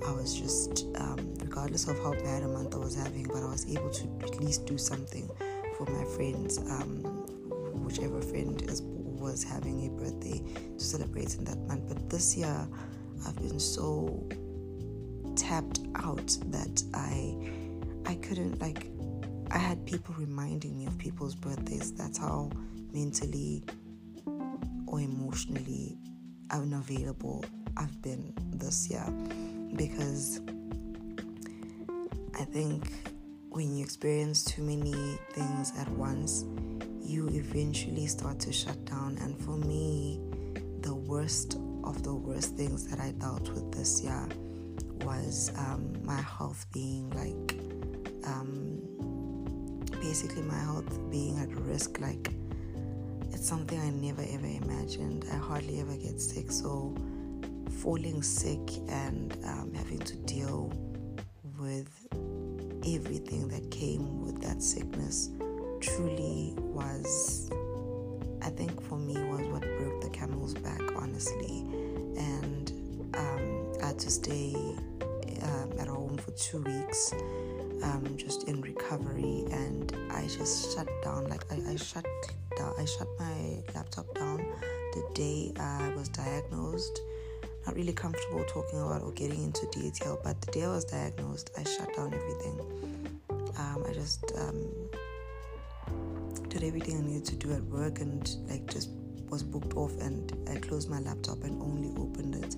I 0.07 0.13
was 0.13 0.35
just 0.35 0.87
um, 0.97 1.35
regardless 1.41 1.89
of 1.89 1.99
how 1.99 2.13
bad 2.13 2.43
a 2.43 2.49
month 2.49 2.75
I 2.75 2.79
was 2.79 2.95
having, 2.95 3.25
but 3.25 3.43
I 3.43 3.47
was 3.47 3.69
able 3.69 3.91
to 3.91 4.09
at 4.23 4.41
least 4.41 4.67
do 4.67 4.79
something 4.79 5.29
for 5.77 5.87
my 5.87 6.05
friends, 6.17 6.59
um, 6.59 7.03
whichever 7.85 8.21
friend 8.23 8.63
is, 8.63 8.83
was 8.83 9.43
having 9.43 9.87
a 9.87 9.91
birthday 9.91 10.43
to 10.77 10.85
celebrate 10.85 11.37
in 11.37 11.45
that 11.45 11.59
month. 11.67 11.89
But 11.89 12.09
this 12.11 12.37
year 12.37 12.69
I've 13.27 13.37
been 13.37 13.59
so 13.61 14.29
tapped 15.37 15.81
out 15.97 16.37
that 16.47 16.83
I 16.95 17.37
I 18.07 18.15
couldn't 18.17 18.61
like 18.61 18.91
I 19.51 19.59
had 19.59 19.85
people 19.87 20.15
reminding 20.19 20.77
me 20.77 20.87
of 20.87 20.97
people's 20.99 21.35
birthdays. 21.35 21.93
That's 21.93 22.19
how 22.19 22.51
mentally 22.93 23.65
or 24.87 25.01
emotionally 25.01 25.99
unavailable 26.51 27.45
I've 27.77 28.01
been 28.03 28.33
this 28.55 28.91
year 28.91 29.07
because 29.77 30.41
I 32.39 32.45
think 32.45 32.89
when 33.51 33.77
you 33.77 33.85
experience 33.85 34.45
too 34.45 34.63
many 34.63 35.19
things 35.33 35.73
at 35.79 35.89
once, 35.91 36.45
you 37.03 37.29
eventually 37.29 38.07
start 38.07 38.39
to 38.41 38.53
shut 38.53 38.85
down. 38.85 39.19
And 39.21 39.39
for 39.41 39.57
me, 39.57 40.21
the 40.81 40.95
worst 40.95 41.57
of 41.85 42.03
the 42.03 42.15
worst 42.15 42.57
things 42.57 42.87
that 42.89 43.01
I 43.01 43.13
dealt 43.13 43.49
with 43.51 43.73
this 43.73 44.03
year 44.03 44.29
was 45.05 45.53
um, 45.57 45.93
my 46.05 46.21
health 46.21 46.67
being 46.73 47.09
like 47.11 47.59
um, 48.27 48.81
basically 50.01 50.43
my 50.43 50.59
health 50.59 51.11
being 51.11 51.39
at 51.39 51.49
risk 51.57 51.99
like 52.01 52.33
it's 53.39 53.49
something 53.49 53.81
i 53.81 53.91
never 53.91 54.23
ever 54.33 54.47
imagined 54.47 55.25
i 55.33 55.37
hardly 55.37 55.79
ever 55.79 55.97
get 55.97 56.21
sick 56.21 56.51
so 56.51 56.93
falling 57.83 58.21
sick 58.21 58.59
and 58.89 59.37
um, 59.45 59.73
having 59.73 60.01
to 60.01 60.17
deal 60.17 60.73
with 61.57 61.89
everything 62.93 63.47
that 63.47 63.71
came 63.71 64.25
with 64.25 64.43
that 64.43 64.61
sickness 64.61 65.31
truly 65.81 66.53
was 66.59 67.49
i 68.43 68.51
think 68.51 68.83
for 68.83 68.99
me 68.99 69.15
was 69.27 69.47
what 69.47 69.63
broke 69.79 70.01
the 70.03 70.11
camel's 70.11 70.55
back 70.55 70.83
honestly 70.97 71.61
and 72.19 72.73
um, 73.15 73.73
i 73.81 73.87
had 73.87 73.99
to 74.01 74.11
stay 74.11 74.53
um, 75.43 75.73
at 75.79 75.87
home 75.87 76.17
for 76.17 76.33
two 76.33 76.63
weeks, 76.63 77.13
um, 77.85 78.15
just 78.17 78.49
in 78.49 78.61
recovery, 78.61 79.45
and 79.53 79.97
I 80.11 80.27
just 80.27 80.75
shut 80.75 80.89
down. 81.05 81.29
Like 81.29 81.45
I, 81.53 81.73
I 81.73 81.77
shut 81.77 82.05
down. 82.59 82.75
I 82.79 82.85
shut 82.85 83.09
my 83.19 83.63
laptop 83.75 84.13
down 84.15 84.45
the 84.93 85.15
day 85.15 85.53
I 85.59 85.93
was 85.97 86.09
diagnosed. 86.09 87.01
Not 87.67 87.77
really 87.77 87.93
comfortable 87.93 88.45
talking 88.45 88.81
about 88.81 89.03
or 89.03 89.13
getting 89.13 89.45
into 89.45 89.67
detail, 89.71 90.19
but 90.25 90.41
the 90.41 90.53
day 90.53 90.65
I 90.65 90.69
was 90.69 90.85
diagnosed, 90.85 91.51
I 91.57 91.65
shut 91.65 91.95
down 91.95 92.15
everything. 92.15 93.19
Um, 93.59 93.85
I 93.89 93.93
just 93.93 94.33
um, 94.39 94.67
did 96.49 96.65
everything 96.65 96.99
I 96.99 97.01
needed 97.01 97.25
to 97.27 97.37
do 97.37 97.53
at 97.53 97.63
work 97.65 98.01
and 98.01 98.29
like 98.49 98.67
just 98.67 98.91
was 99.29 99.43
booked 99.43 99.77
off 99.77 99.93
and 100.01 100.33
I 100.51 100.57
closed 100.57 100.89
my 100.89 101.01
laptop 101.01 101.45
and 101.45 101.61
only 101.61 101.91
opened 102.01 102.37
it 102.37 102.57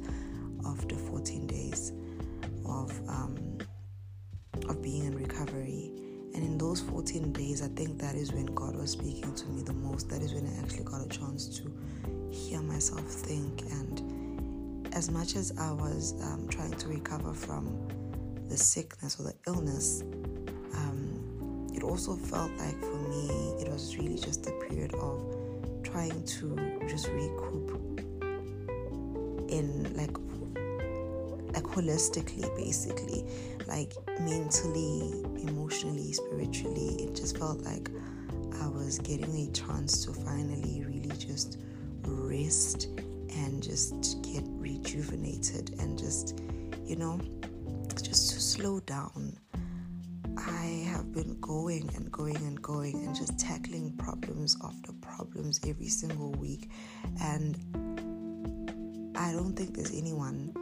after 0.65 0.95
14 0.95 1.47
days 1.47 1.93
of 2.65 2.93
um, 3.09 3.59
of 4.69 4.81
being 4.83 5.05
in 5.05 5.17
recovery. 5.17 5.91
And 6.35 6.45
in 6.45 6.59
those 6.59 6.81
14 6.81 7.33
days, 7.33 7.63
I 7.63 7.69
think 7.69 7.99
that 8.01 8.15
is 8.15 8.33
when 8.33 8.47
God 8.47 8.77
was 8.77 8.93
speaking 8.93 9.35
to 9.35 9.47
me 9.49 9.63
the 9.63 9.73
most. 9.73 10.09
That 10.09 10.23
is 10.23 10.33
when 10.33 10.47
I 10.47 10.63
actually 10.63 10.85
got 10.85 11.05
a 11.05 11.09
chance 11.09 11.47
to 11.59 11.73
hear 12.31 12.61
myself 12.63 13.05
think. 13.05 13.63
And 13.71 14.89
as 14.95 15.11
much 15.11 15.37
as 15.37 15.53
I 15.59 15.73
was 15.73 16.15
um, 16.23 16.47
trying 16.49 16.73
to 16.73 16.89
recover 16.89 17.35
from 17.35 17.89
the 18.49 18.57
sickness 18.57 19.19
or 19.19 19.25
the 19.25 19.35
illness, 19.47 20.03
um, 20.75 21.69
it 21.75 21.83
also 21.83 22.15
felt 22.15 22.51
like 22.59 22.79
for 22.81 22.97
me, 23.09 23.29
it 23.61 23.69
was 23.69 23.97
really 23.97 24.19
just 24.19 24.47
a 24.47 24.53
period 24.69 24.95
of 24.95 25.21
trying 25.83 26.25
to 26.25 26.57
just 26.89 27.09
recoup 27.09 28.01
in 29.51 29.93
like 29.97 30.17
like 31.53 31.65
holistically 31.65 32.45
basically 32.57 33.25
like 33.67 33.95
mentally 34.21 35.23
emotionally 35.43 36.13
spiritually 36.13 36.97
it 37.03 37.15
just 37.15 37.39
felt 37.39 37.61
like 37.63 37.91
I 38.61 38.67
was 38.69 38.99
getting 38.99 39.49
a 39.49 39.51
chance 39.53 40.05
to 40.05 40.13
finally 40.13 40.85
really 40.87 41.17
just 41.17 41.59
rest 42.05 42.89
and 43.35 43.63
just 43.63 44.21
get 44.23 44.45
rejuvenated 44.47 45.75
and 45.79 45.99
just, 45.99 46.41
you 46.85 46.97
know, 46.97 47.21
just 48.03 48.33
to 48.33 48.41
slow 48.41 48.81
down. 48.81 49.39
I 50.37 50.85
have 50.89 51.13
been 51.13 51.39
going 51.41 51.91
and 51.97 52.11
going 52.11 52.37
and 52.37 52.61
going 52.61 52.95
and 53.07 53.15
just 53.15 53.39
tackling 53.39 53.97
problems 53.97 54.57
after 54.65 54.93
problems 55.01 55.61
every 55.67 55.89
single 55.89 56.33
week. 56.33 56.71
And 57.23 57.57
I 59.17 59.33
don't 59.33 59.55
think 59.55 59.75
there's 59.75 59.95
anyone 59.95 60.53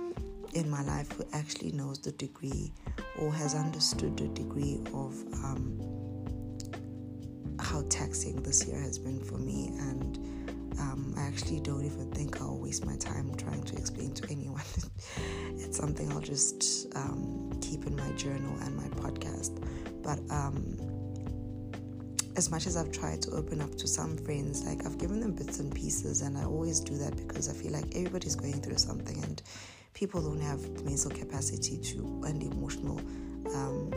in 0.54 0.68
my 0.70 0.82
life 0.82 1.10
who 1.12 1.24
actually 1.32 1.72
knows 1.72 2.00
the 2.00 2.12
degree 2.12 2.72
or 3.18 3.32
has 3.32 3.54
understood 3.54 4.16
the 4.16 4.28
degree 4.28 4.80
of 4.94 5.14
um, 5.44 5.78
how 7.60 7.82
taxing 7.88 8.42
this 8.42 8.66
year 8.66 8.80
has 8.80 8.98
been 8.98 9.22
for 9.22 9.38
me. 9.38 9.68
And 9.78 10.16
um, 10.78 11.14
I 11.16 11.22
actually 11.22 11.60
don't 11.60 11.84
even 11.84 12.10
think 12.12 12.40
I'll 12.40 12.58
waste 12.58 12.86
my 12.86 12.96
time 12.96 13.34
trying 13.36 13.62
to 13.64 13.76
explain 13.76 14.14
to 14.14 14.30
anyone. 14.30 14.62
it's 15.56 15.76
something 15.76 16.10
I'll 16.12 16.20
just 16.20 16.86
um, 16.96 17.58
keep 17.60 17.86
in 17.86 17.96
my 17.96 18.10
journal 18.12 18.56
and 18.62 18.76
my 18.76 18.88
podcast. 19.00 19.62
But 20.02 20.20
um, 20.30 20.78
as 22.36 22.50
much 22.50 22.68
as 22.68 22.76
I've 22.76 22.92
tried 22.92 23.20
to 23.22 23.32
open 23.32 23.60
up 23.60 23.74
to 23.76 23.88
some 23.88 24.16
friends, 24.16 24.64
like 24.64 24.86
I've 24.86 24.96
given 24.96 25.20
them 25.20 25.32
bits 25.32 25.58
and 25.58 25.74
pieces, 25.74 26.22
and 26.22 26.38
I 26.38 26.44
always 26.44 26.78
do 26.78 26.96
that 26.98 27.16
because 27.16 27.48
I 27.48 27.52
feel 27.52 27.72
like 27.72 27.86
everybody's 27.96 28.36
going 28.36 28.60
through 28.62 28.78
something, 28.78 29.22
and 29.24 29.42
people 29.94 30.22
don't 30.22 30.40
have 30.40 30.60
mental 30.84 31.10
capacity 31.10 31.78
to 31.78 32.22
and 32.26 32.42
emotional 32.42 32.98
um, 33.54 33.90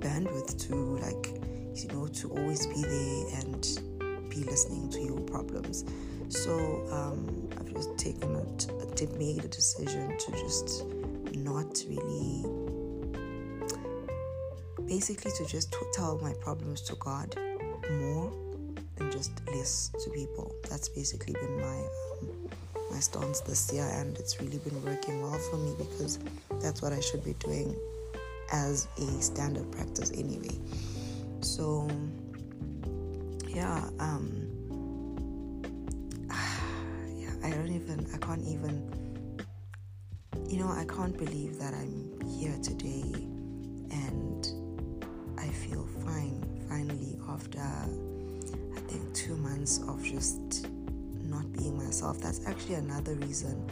bandwidth 0.00 0.58
to 0.68 0.74
like 0.74 1.40
you 1.74 1.88
know 1.88 2.06
to 2.08 2.30
always 2.30 2.66
be 2.66 2.82
there 2.82 3.40
and 3.40 3.80
be 4.28 4.44
listening 4.44 4.88
to 4.90 5.00
your 5.00 5.20
problems. 5.20 5.84
So 6.28 6.86
um, 6.90 7.48
I've 7.58 7.72
just 7.72 7.96
taken 7.96 8.34
a, 8.34 9.18
made 9.18 9.44
a 9.44 9.48
decision 9.48 10.16
to 10.18 10.32
just 10.32 10.84
not 11.34 11.82
really 11.88 12.44
basically 14.86 15.32
to 15.32 15.46
just 15.46 15.74
tell 15.92 16.18
my 16.18 16.32
problems 16.40 16.80
to 16.82 16.94
God 16.96 17.34
more 17.90 18.32
and 18.98 19.12
just 19.12 19.32
less 19.48 19.90
to 20.02 20.10
people. 20.10 20.54
That's 20.68 20.88
basically 20.88 21.34
been 21.34 21.60
my 21.60 21.78
um, 22.20 22.43
my 22.94 23.00
stance 23.00 23.40
this 23.40 23.72
year, 23.72 23.88
and 23.94 24.16
it's 24.18 24.40
really 24.40 24.58
been 24.58 24.80
working 24.84 25.20
well 25.20 25.38
for 25.50 25.56
me 25.56 25.74
because 25.76 26.20
that's 26.60 26.80
what 26.80 26.92
I 26.92 27.00
should 27.00 27.24
be 27.24 27.34
doing 27.40 27.74
as 28.52 28.86
a 28.96 29.20
standard 29.20 29.70
practice 29.72 30.12
anyway. 30.12 30.56
So 31.40 31.88
yeah, 33.48 33.84
um, 33.98 34.46
yeah, 36.30 37.32
I 37.42 37.50
don't 37.50 37.74
even, 37.74 38.06
I 38.14 38.18
can't 38.18 38.46
even, 38.46 38.88
you 40.48 40.60
know, 40.60 40.68
I 40.68 40.84
can't 40.84 41.18
believe 41.18 41.58
that 41.58 41.74
I'm 41.74 42.20
here 42.38 42.56
today 42.62 43.02
and 43.90 44.46
I 45.36 45.48
feel 45.48 45.84
fine 46.04 46.64
finally 46.68 47.18
after 47.28 47.58
I 47.60 48.80
think 48.86 49.12
two 49.14 49.36
months 49.36 49.80
of 49.88 50.00
just 50.04 50.68
not 51.34 51.52
being 51.52 51.76
myself. 51.76 52.20
That's 52.20 52.40
actually 52.46 52.76
another 52.76 53.14
reason 53.14 53.70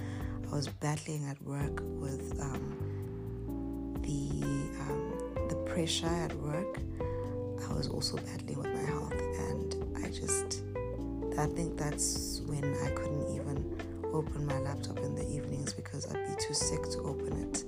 I 0.50 0.54
was 0.54 0.69
battling 0.69 1.26
at 1.28 1.40
work 1.42 1.81
with 1.83 2.38
um, 2.40 4.00
the 4.02 4.19
um, 4.83 5.49
the 5.49 5.57
pressure 5.70 6.07
at 6.07 6.35
work. 6.38 6.79
I 7.68 7.72
was 7.72 7.88
also 7.88 8.16
battling 8.16 8.59
with 8.59 8.72
my 8.75 8.83
health, 8.83 9.12
and 9.48 10.05
I 10.05 10.11
just 10.11 10.62
I 11.38 11.46
think 11.46 11.79
that's 11.79 12.42
when 12.46 12.64
I 12.85 12.90
couldn't 12.90 13.35
even 13.35 13.59
open 14.12 14.44
my 14.46 14.59
laptop 14.59 14.98
in 14.98 15.14
the 15.14 15.27
evenings 15.27 15.72
because 15.72 16.07
I'd 16.07 16.27
be 16.27 16.35
too 16.44 16.55
sick 16.55 16.83
to 16.90 16.98
open 17.01 17.33
it. 17.44 17.64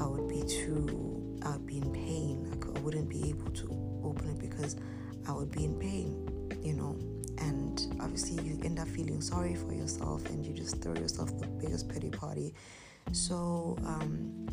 I 0.00 0.06
would 0.06 0.28
be 0.28 0.42
too, 0.42 1.38
I'd 1.44 1.66
be 1.66 1.78
in 1.78 1.90
pain. 1.92 2.46
I, 2.52 2.80
wouldn't 2.80 3.08
be 3.08 3.28
able 3.28 3.50
to 3.50 3.66
open 4.04 4.30
it 4.30 4.38
because 4.38 4.76
I 5.26 5.32
would 5.32 5.50
be 5.50 5.64
in 5.64 5.74
pain, 5.78 6.08
you 6.62 6.74
know. 6.74 6.96
And 7.40 7.96
obviously, 8.00 8.44
you 8.44 8.60
end 8.64 8.78
up 8.78 8.88
feeling 8.88 9.20
sorry 9.20 9.54
for 9.54 9.72
yourself 9.72 10.28
and 10.30 10.44
you 10.44 10.52
just 10.52 10.82
throw 10.82 10.94
yourself 10.94 11.38
the 11.38 11.46
biggest 11.46 11.88
pity 11.88 12.10
party. 12.10 12.54
So, 13.12 13.76
um, 13.84 14.46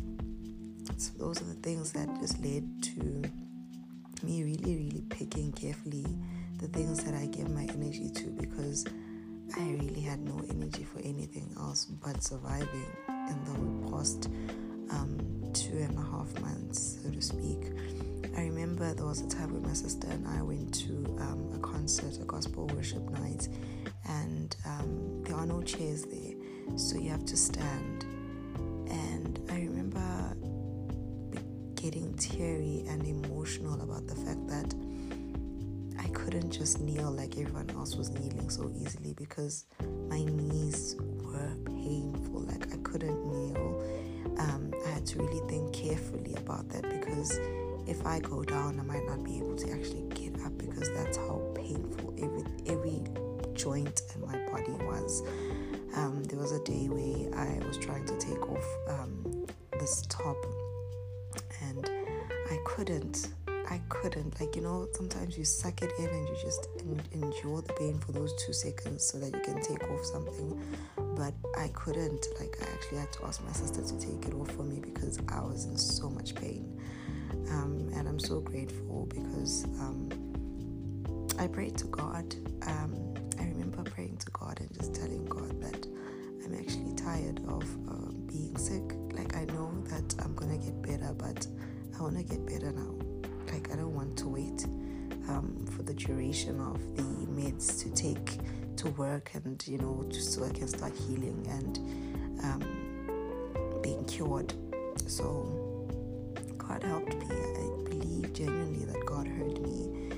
those 1.18 1.40
are 1.42 1.44
the 1.44 1.60
things 1.62 1.92
that 1.92 2.08
just 2.20 2.42
led 2.42 2.82
to 2.82 3.22
me 4.24 4.42
really, 4.42 4.76
really 4.76 5.02
picking 5.08 5.52
carefully 5.52 6.06
the 6.58 6.68
things 6.68 7.04
that 7.04 7.14
I 7.14 7.26
give 7.26 7.50
my 7.50 7.64
energy 7.64 8.10
to 8.14 8.24
because 8.30 8.86
I 9.56 9.70
really 9.80 10.00
had 10.00 10.20
no 10.20 10.42
energy 10.50 10.84
for 10.84 11.00
anything 11.00 11.54
else 11.58 11.84
but 11.84 12.22
surviving 12.22 12.86
in 13.08 13.44
the 13.44 13.90
past 13.90 14.28
um, 14.90 15.18
two 15.52 15.76
and 15.78 15.98
a 15.98 16.02
half 16.02 16.40
months, 16.40 16.98
so 17.02 17.10
to 17.10 17.20
speak. 17.20 17.72
I 18.36 18.42
remember 18.42 18.92
there 18.94 19.06
was 19.06 19.20
a 19.20 19.28
time 19.28 19.52
when 19.52 19.62
my 19.62 19.72
sister 19.72 20.08
and 20.08 20.26
I 20.28 20.42
went 20.42 20.74
to 20.86 20.92
um, 21.20 21.50
a 21.54 21.58
concert, 21.58 22.18
a 22.20 22.24
gospel 22.24 22.66
worship 22.74 23.08
night, 23.10 23.48
and 24.08 24.54
um, 24.66 25.22
there 25.22 25.36
are 25.36 25.46
no 25.46 25.62
chairs 25.62 26.04
there, 26.04 26.34
so 26.76 26.96
you 26.98 27.10
have 27.10 27.24
to 27.26 27.36
stand. 27.36 28.04
And 28.88 29.40
I 29.50 29.56
remember 29.60 30.36
getting 31.74 32.14
teary 32.14 32.84
and 32.88 33.06
emotional 33.06 33.80
about 33.80 34.06
the 34.06 34.14
fact 34.14 34.46
that 34.48 34.74
I 35.98 36.08
couldn't 36.08 36.50
just 36.50 36.80
kneel 36.80 37.10
like 37.10 37.38
everyone 37.38 37.70
else 37.70 37.96
was 37.96 38.10
kneeling 38.10 38.50
so 38.50 38.70
easily 38.76 39.12
because 39.14 39.66
my 40.08 40.22
knees 40.24 40.96
were 41.00 41.56
painful. 41.64 42.40
Like 42.40 42.72
I 42.72 42.76
couldn't 42.78 43.24
kneel. 43.26 43.84
Um, 44.38 44.72
I 44.86 44.90
had 44.90 45.06
to 45.06 45.18
really 45.18 45.40
think 45.48 45.72
carefully 45.72 46.34
about 46.36 46.68
that 46.70 46.82
because 46.82 47.38
if 47.86 48.04
I 48.04 48.20
go 48.20 48.42
down, 48.42 48.80
I 48.80 48.82
might 48.82 49.06
not 49.06 49.24
be 49.24 49.38
able 49.38 49.56
to 49.56 49.70
actually 49.72 50.02
get 50.14 50.40
up 50.44 50.56
because 50.58 50.92
that's 50.94 51.16
how 51.16 51.40
painful 51.54 52.14
every 52.18 52.44
every 52.66 53.04
joint 53.54 54.02
in 54.14 54.20
my 54.20 54.36
body 54.50 54.72
was. 54.84 55.22
Um, 55.94 56.24
there 56.24 56.38
was 56.38 56.52
a 56.52 56.62
day 56.64 56.88
where 56.88 57.34
I 57.34 57.64
was 57.66 57.78
trying 57.78 58.04
to 58.06 58.16
take 58.18 58.42
off 58.48 58.66
um, 58.88 59.46
this 59.78 60.02
top 60.08 60.36
and 61.62 61.88
I 62.50 62.58
couldn't. 62.64 63.28
I 63.68 63.80
couldn't. 63.88 64.38
Like, 64.40 64.54
you 64.54 64.62
know, 64.62 64.86
sometimes 64.92 65.36
you 65.36 65.44
suck 65.44 65.82
it 65.82 65.90
in 65.98 66.06
and 66.06 66.28
you 66.28 66.36
just 66.40 66.68
endure 67.12 67.62
the 67.62 67.72
pain 67.72 67.98
for 67.98 68.12
those 68.12 68.32
two 68.44 68.52
seconds 68.52 69.04
so 69.04 69.18
that 69.18 69.34
you 69.34 69.40
can 69.40 69.60
take 69.60 69.82
off 69.90 70.04
something. 70.04 70.62
But 71.16 71.34
I 71.58 71.68
couldn't. 71.68 72.26
Like, 72.38 72.56
I 72.60 72.72
actually 72.74 72.98
had 72.98 73.12
to 73.14 73.24
ask 73.24 73.44
my 73.44 73.52
sister 73.52 73.82
to 73.82 73.98
take 73.98 74.28
it 74.28 74.34
off 74.34 74.50
for 74.52 74.62
me 74.62 74.80
because 74.80 75.18
I 75.28 75.40
was 75.40 75.64
in 75.64 75.76
so 75.76 76.08
much 76.08 76.34
pain. 76.34 76.80
Um, 77.50 77.90
and 77.94 78.08
I'm 78.08 78.18
so 78.18 78.40
grateful 78.40 79.06
because 79.06 79.64
um, 79.80 80.08
I 81.38 81.46
prayed 81.46 81.76
to 81.78 81.86
God. 81.86 82.34
Um, 82.66 83.14
I 83.38 83.44
remember 83.44 83.82
praying 83.82 84.16
to 84.18 84.30
God 84.32 84.60
and 84.60 84.72
just 84.74 84.94
telling 84.94 85.24
God 85.26 85.60
that 85.62 85.86
I'm 86.44 86.54
actually 86.54 86.94
tired 86.94 87.40
of 87.46 87.62
uh, 87.88 88.12
being 88.26 88.56
sick. 88.56 88.82
Like, 89.12 89.36
I 89.36 89.44
know 89.46 89.70
that 89.86 90.14
I'm 90.24 90.34
gonna 90.34 90.58
get 90.58 90.80
better, 90.82 91.12
but 91.16 91.46
I 91.98 92.02
wanna 92.02 92.22
get 92.22 92.44
better 92.46 92.72
now. 92.72 92.94
Like, 93.52 93.72
I 93.72 93.76
don't 93.76 93.94
want 93.94 94.16
to 94.18 94.28
wait 94.28 94.64
um, 95.28 95.66
for 95.70 95.82
the 95.82 95.94
duration 95.94 96.60
of 96.60 96.78
the 96.96 97.02
meds 97.02 97.82
to 97.82 97.90
take 97.90 98.38
to 98.76 98.90
work 98.90 99.30
and, 99.34 99.62
you 99.66 99.78
know, 99.78 100.04
just 100.10 100.32
so 100.34 100.44
I 100.44 100.50
can 100.50 100.68
start 100.68 100.92
healing 100.94 101.46
and 101.48 101.78
um, 102.44 103.80
being 103.82 104.04
cured. 104.04 104.52
So, 105.06 105.65
God 106.80 106.88
helped 106.90 107.14
me. 107.14 107.36
I 107.36 107.88
believe 107.88 108.34
genuinely 108.34 108.84
that 108.84 109.06
God 109.06 109.26
heard 109.26 109.62
me. 109.62 110.10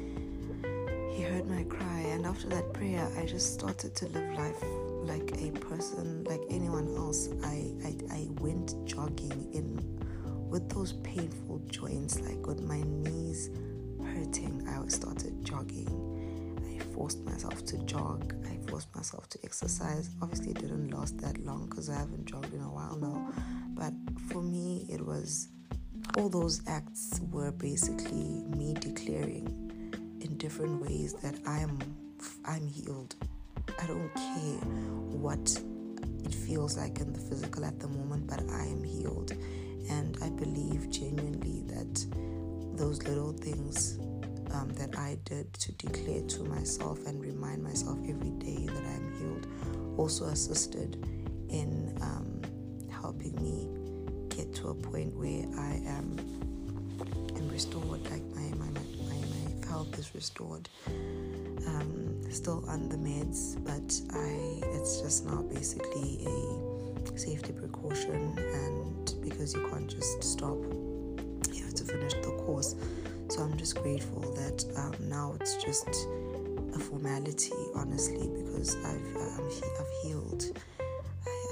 He 1.14 1.23
heard 1.23 1.47
my 1.47 1.62
cry, 1.64 2.01
and 2.01 2.27
after 2.27 2.49
that 2.49 2.73
prayer, 2.73 3.09
I 3.16 3.27
just 3.27 3.55
started 3.55 3.94
to 3.94 4.09
live 4.09 4.37
life 4.37 4.61
like 5.05 5.40
a 5.40 5.53
person, 5.53 6.25
like 6.25 6.40
anyone 6.51 6.88
else. 6.97 7.29
I, 7.44 7.73
I, 7.85 7.94
I 8.12 8.29
went 8.40 8.75
jogging 8.87 9.53
in 9.53 10.01
with 10.51 10.68
those 10.68 10.94
painful 11.05 11.61
joints, 11.66 12.18
like 12.23 12.44
with 12.44 12.61
my 12.61 12.81
knees 12.81 13.51
hurting. 14.03 14.66
I 14.68 14.88
started 14.88 15.44
jogging. 15.44 15.87
I 16.66 16.83
forced 16.92 17.21
myself 17.25 17.64
to 17.66 17.79
jog. 17.85 18.35
I 18.51 18.59
forced 18.68 18.92
myself 18.97 19.29
to 19.29 19.38
exercise. 19.44 20.11
Obviously, 20.21 20.51
it 20.51 20.59
didn't 20.59 20.90
last 20.90 21.18
that 21.18 21.38
long 21.38 21.68
because 21.68 21.88
I 21.88 21.99
haven't 21.99 22.27
jogged 22.27 22.53
in 22.53 22.62
a 22.62 22.73
while 22.73 22.97
now. 22.97 23.33
But 23.75 23.92
for 24.29 24.42
me, 24.42 24.87
it 24.90 25.01
was 25.07 25.51
all 26.16 26.29
those 26.29 26.62
acts 26.66 27.21
were 27.31 27.53
basically 27.53 28.44
me 28.57 28.75
declaring 28.75 29.47
in 30.21 30.37
different 30.37 30.81
ways 30.81 31.14
that 31.23 31.35
I'm 31.47 31.79
I'm 32.44 32.66
healed. 32.66 33.14
I 33.81 33.87
don't 33.87 34.12
care 34.14 34.61
what 35.21 35.61
it 36.25 36.35
feels 36.35 36.77
like 36.77 36.99
in 36.99 37.12
the 37.12 37.21
physical 37.21 37.64
at 37.64 37.79
the 37.79 37.88
moment, 37.88 38.27
but 38.27 38.42
I 38.51 38.64
am 38.64 38.83
healed. 38.83 39.33
And 39.90 40.16
I 40.23 40.31
believe 40.31 40.90
genuinely 40.90 41.62
that 41.66 42.77
those 42.77 43.03
little 43.05 43.33
things 43.33 43.99
um, 44.53 44.71
that 44.75 44.99
I 44.99 45.18
did 45.25 45.53
to 45.55 45.73
declare 45.73 46.23
to 46.23 46.44
myself 46.44 47.07
and 47.07 47.21
remind 47.21 47.62
myself 47.62 47.99
every 48.09 48.31
day 48.31 48.66
that 48.66 48.85
I'm 48.85 49.12
healed 49.18 49.47
also 49.97 50.27
assisted 50.27 50.97
in 51.49 51.97
um, 52.01 52.40
helping 52.90 53.35
me 53.42 53.68
a 54.70 54.74
point 54.74 55.14
where 55.16 55.44
I 55.59 55.81
am 55.87 56.16
am 57.37 57.48
restored, 57.48 58.02
like 58.11 58.22
my 58.35 58.48
my, 58.57 58.70
my, 58.70 58.81
my 59.09 59.66
health 59.66 59.98
is 59.98 60.14
restored. 60.14 60.68
Um, 61.66 62.20
still 62.31 62.64
on 62.68 62.88
the 62.88 62.96
meds, 62.96 63.57
but 63.64 63.88
I 64.16 64.61
it's 64.76 65.00
just 65.00 65.26
now 65.26 65.42
basically 65.42 66.26
a 66.26 67.18
safety 67.18 67.52
precaution, 67.52 68.37
and 68.38 69.14
because 69.22 69.54
you 69.54 69.66
can't 69.70 69.88
just 69.88 70.22
stop, 70.22 70.59
you 71.52 71.64
have 71.64 71.74
to 71.74 71.85
finish 71.85 72.14
the 72.14 72.33
course. 72.44 72.74
So 73.28 73.42
I'm 73.42 73.57
just 73.57 73.81
grateful 73.83 74.22
that 74.35 74.64
um, 74.76 74.94
now 75.09 75.35
it's 75.40 75.57
just 75.62 75.88
a 76.74 76.78
formality, 76.78 77.52
honestly, 77.74 78.28
because 78.28 78.76
I've 78.76 79.16
um, 79.16 79.50
I've 79.81 79.92
healed. 80.02 80.28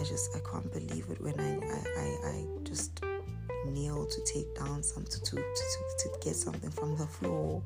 I, 0.06 0.08
I, 0.08 0.12
just 0.12 0.36
I 0.36 0.40
can't 0.50 0.72
believe 0.72 1.06
it 1.10 1.20
when 1.20 1.38
I 1.40 1.58
I, 1.98 2.28
I, 2.28 2.44
just 2.62 3.00
kneel 3.66 4.06
to 4.06 4.24
take 4.24 4.54
down 4.54 4.82
something 4.82 5.20
to, 5.24 5.36
to, 5.36 5.36
to, 5.36 5.42
to 5.98 6.08
get 6.20 6.36
something 6.36 6.70
from 6.70 6.96
the 6.96 7.06
floor, 7.06 7.62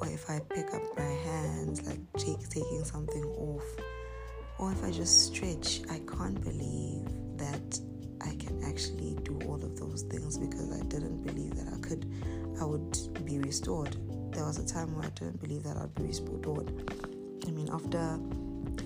or 0.00 0.06
if 0.08 0.30
I 0.30 0.40
pick 0.54 0.72
up 0.72 0.82
my 0.96 1.02
hands 1.02 1.86
like 1.86 2.00
take, 2.16 2.48
taking 2.48 2.84
something 2.84 3.24
off, 3.24 3.64
or 4.58 4.72
if 4.72 4.82
I 4.84 4.90
just 4.90 5.26
stretch. 5.26 5.80
I 5.90 6.00
can't 6.00 6.40
believe 6.42 7.04
that 7.36 7.80
I 8.22 8.34
can 8.36 8.62
actually 8.64 9.16
do 9.22 9.38
all 9.46 9.62
of 9.62 9.78
those 9.78 10.02
things 10.02 10.38
because 10.38 10.72
I 10.72 10.84
didn't 10.86 11.22
believe 11.24 11.54
that 11.56 11.72
I 11.74 11.78
could 11.80 12.10
I 12.60 12.64
would 12.64 13.24
be 13.24 13.38
restored. 13.38 13.96
There 14.32 14.44
was 14.44 14.58
a 14.58 14.66
time 14.66 14.94
where 14.94 15.06
I 15.06 15.10
didn't 15.10 15.40
believe 15.40 15.64
that 15.64 15.76
I'd 15.76 15.94
be 15.94 16.04
restored. 16.04 16.72
I 17.46 17.50
mean, 17.50 17.68
after 17.72 18.18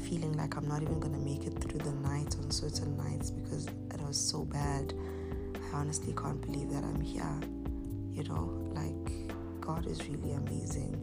feeling 0.09 0.37
like 0.37 0.57
I'm 0.57 0.69
not 0.69 0.83
even 0.83 1.01
gonna 1.01 1.19
make 1.19 1.47
it 1.47 1.59
through 1.59 1.81
the 1.81 1.93
night 1.93 2.37
on 2.43 2.51
certain 2.51 2.97
nights 2.97 3.31
because 3.31 3.67
it 3.67 4.01
was 4.07 4.17
so 4.17 4.45
bad, 4.45 4.93
I 5.73 5.77
honestly 5.77 6.13
can't 6.15 6.41
believe 6.41 6.71
that 6.71 6.85
I'm 6.85 7.01
here. 7.01 7.41
You 8.13 8.25
know, 8.25 8.51
like 8.75 9.61
God 9.61 9.87
is 9.87 10.07
really 10.09 10.33
amazing. 10.33 10.99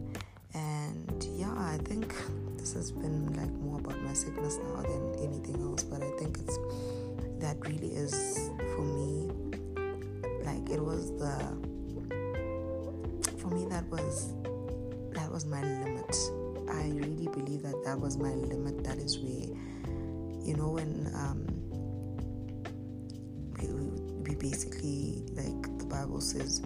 And 0.54 1.26
yeah, 1.34 1.52
I 1.56 1.78
think 1.84 2.14
this 2.56 2.74
has 2.74 2.92
been 2.92 3.32
like 3.34 3.50
more 3.52 3.78
about 3.78 4.00
my 4.02 4.12
sickness 4.12 4.58
now 4.58 4.82
than 4.82 5.14
anything 5.24 5.60
else, 5.62 5.82
but 5.82 6.02
I 6.02 6.10
think 6.18 6.38
it's 6.38 6.58
that 7.38 7.56
really 7.66 7.94
is 7.94 8.50
for 8.76 8.82
me 8.82 9.30
like 10.44 10.70
it 10.70 10.80
was 10.80 11.10
the 11.18 11.34
for 13.38 13.48
me 13.48 13.66
that 13.68 13.84
was 13.88 14.32
that 15.12 15.30
was 15.30 15.46
my 15.46 15.62
limit 15.62 16.16
i 16.72 16.88
really 16.94 17.28
believe 17.28 17.62
that 17.62 17.82
that 17.84 17.98
was 17.98 18.16
my 18.16 18.30
limit. 18.34 18.84
That 18.84 18.98
is 18.98 19.18
where 19.18 19.48
you 20.46 20.54
know 20.56 20.68
when 20.68 21.10
um 21.14 21.46
we, 23.58 23.66
we 24.30 24.34
basically 24.36 25.22
like 25.32 25.78
the 25.78 25.84
bible 25.84 26.20
says 26.20 26.62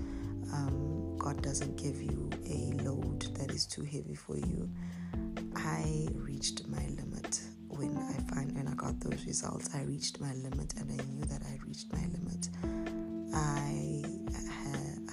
um, 0.53 1.17
god 1.19 1.43
doesn't 1.43 1.77
give 1.77 2.01
you 2.01 2.31
a 2.47 2.73
load 2.83 3.23
that 3.37 3.51
is 3.51 3.67
too 3.67 3.83
heavy 3.83 4.15
for 4.15 4.37
you. 4.37 4.71
I 5.57 6.07
reached 6.15 6.67
my 6.69 6.85
limit 6.99 7.41
when 7.69 7.97
i 7.97 8.35
find 8.35 8.55
when 8.55 8.69
i 8.69 8.75
got 8.75 9.01
those 9.01 9.25
results. 9.27 9.75
I 9.75 9.83
reached 9.83 10.21
my 10.21 10.33
limit 10.35 10.75
and 10.79 10.91
i 10.91 11.05
knew 11.05 11.25
that 11.25 11.43
i 11.47 11.59
reached 11.67 11.93
my 11.93 12.05
limit. 12.17 12.49
I 13.35 14.05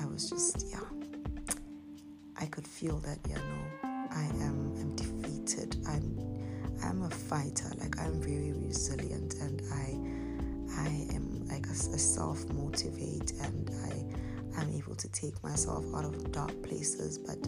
i 0.02 0.06
was 0.06 0.30
just 0.30 0.68
yeah. 0.70 0.80
I 2.42 2.48
could 2.48 2.68
feel 2.68 2.98
that, 3.00 3.20
yeah, 3.30 3.36
no, 3.36 3.61
I 4.22 4.26
am 4.44 4.76
I'm 4.80 4.96
defeated. 4.96 5.78
I'm 5.88 6.18
I'm 6.84 7.02
a 7.04 7.10
fighter. 7.10 7.70
Like 7.80 8.00
I'm 8.00 8.22
very 8.22 8.54
resilient, 8.54 9.36
and 9.36 9.62
I 9.74 9.98
I 10.80 10.90
am 11.16 11.48
like 11.48 11.66
a, 11.68 11.72
a 11.72 12.00
self 12.00 12.48
motivate, 12.50 13.32
and 13.42 13.72
I 13.90 14.62
I'm 14.62 14.70
able 14.74 14.96
to 14.96 15.08
take 15.10 15.42
myself 15.44 15.86
out 15.96 16.06
of 16.06 16.32
dark 16.32 16.54
places. 16.62 17.18
But 17.18 17.40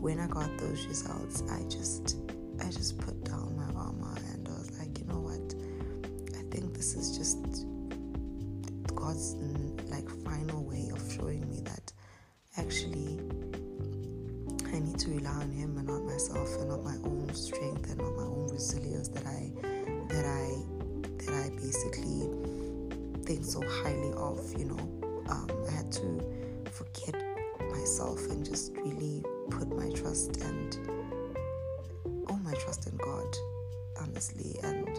when 0.00 0.18
I 0.18 0.26
got 0.26 0.50
those 0.58 0.86
results, 0.86 1.42
I 1.50 1.62
just 1.68 2.16
I 2.60 2.70
just 2.70 2.98
put 2.98 3.22
down 3.24 3.56
my 3.56 3.80
armor, 3.80 4.14
and 4.32 4.48
I 4.48 4.52
was 4.52 4.78
like, 4.78 4.98
you 4.98 5.04
know 5.06 5.20
what? 5.20 5.54
I 6.38 6.42
think 6.50 6.74
this 6.74 6.94
is 6.94 7.16
just 7.16 7.66
God's 8.94 9.36
like 9.90 10.08
final 10.24 10.64
way 10.64 10.90
of 10.92 11.00
showing 11.12 11.48
me 11.48 11.60
that 11.64 11.92
actually 12.56 13.20
I 14.76 14.80
need 14.80 14.98
to 14.98 15.10
rely 15.10 15.30
on 15.30 15.50
Him 15.52 15.78
and 15.78 15.88
not 15.88 16.04
myself 16.04 16.54
and 16.60 16.68
not 16.68 16.84
my 16.84 16.96
own 17.04 17.32
strength 17.32 17.88
and 17.88 17.96
not 17.96 18.14
my 18.14 18.24
own 18.24 18.46
resilience 18.52 19.08
that 19.08 19.24
I 19.24 19.50
that 20.08 20.26
I 20.26 20.52
that 21.24 21.32
I 21.32 21.48
basically 21.56 22.28
think 23.24 23.42
so 23.42 23.62
highly 23.66 24.12
of. 24.18 24.52
You 24.58 24.66
know, 24.66 24.78
um, 25.30 25.48
I 25.66 25.70
had 25.72 25.90
to 25.92 26.20
forget 26.70 27.14
myself 27.70 28.20
and 28.28 28.44
just 28.44 28.72
really 28.76 29.24
put 29.50 29.74
my 29.74 29.88
trust 29.92 30.36
and 30.42 30.76
all 32.28 32.36
my 32.36 32.52
trust 32.52 32.86
in 32.86 32.98
God, 32.98 33.34
honestly. 34.02 34.58
And 34.62 34.90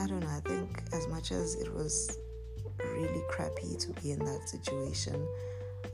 I 0.00 0.06
don't 0.06 0.20
know. 0.20 0.28
I 0.28 0.40
think 0.48 0.84
as 0.92 1.08
much 1.08 1.32
as 1.32 1.56
it 1.56 1.74
was 1.74 2.16
really 2.78 3.24
crappy 3.28 3.74
to 3.76 3.92
be 4.00 4.12
in 4.12 4.20
that 4.20 4.48
situation, 4.48 5.26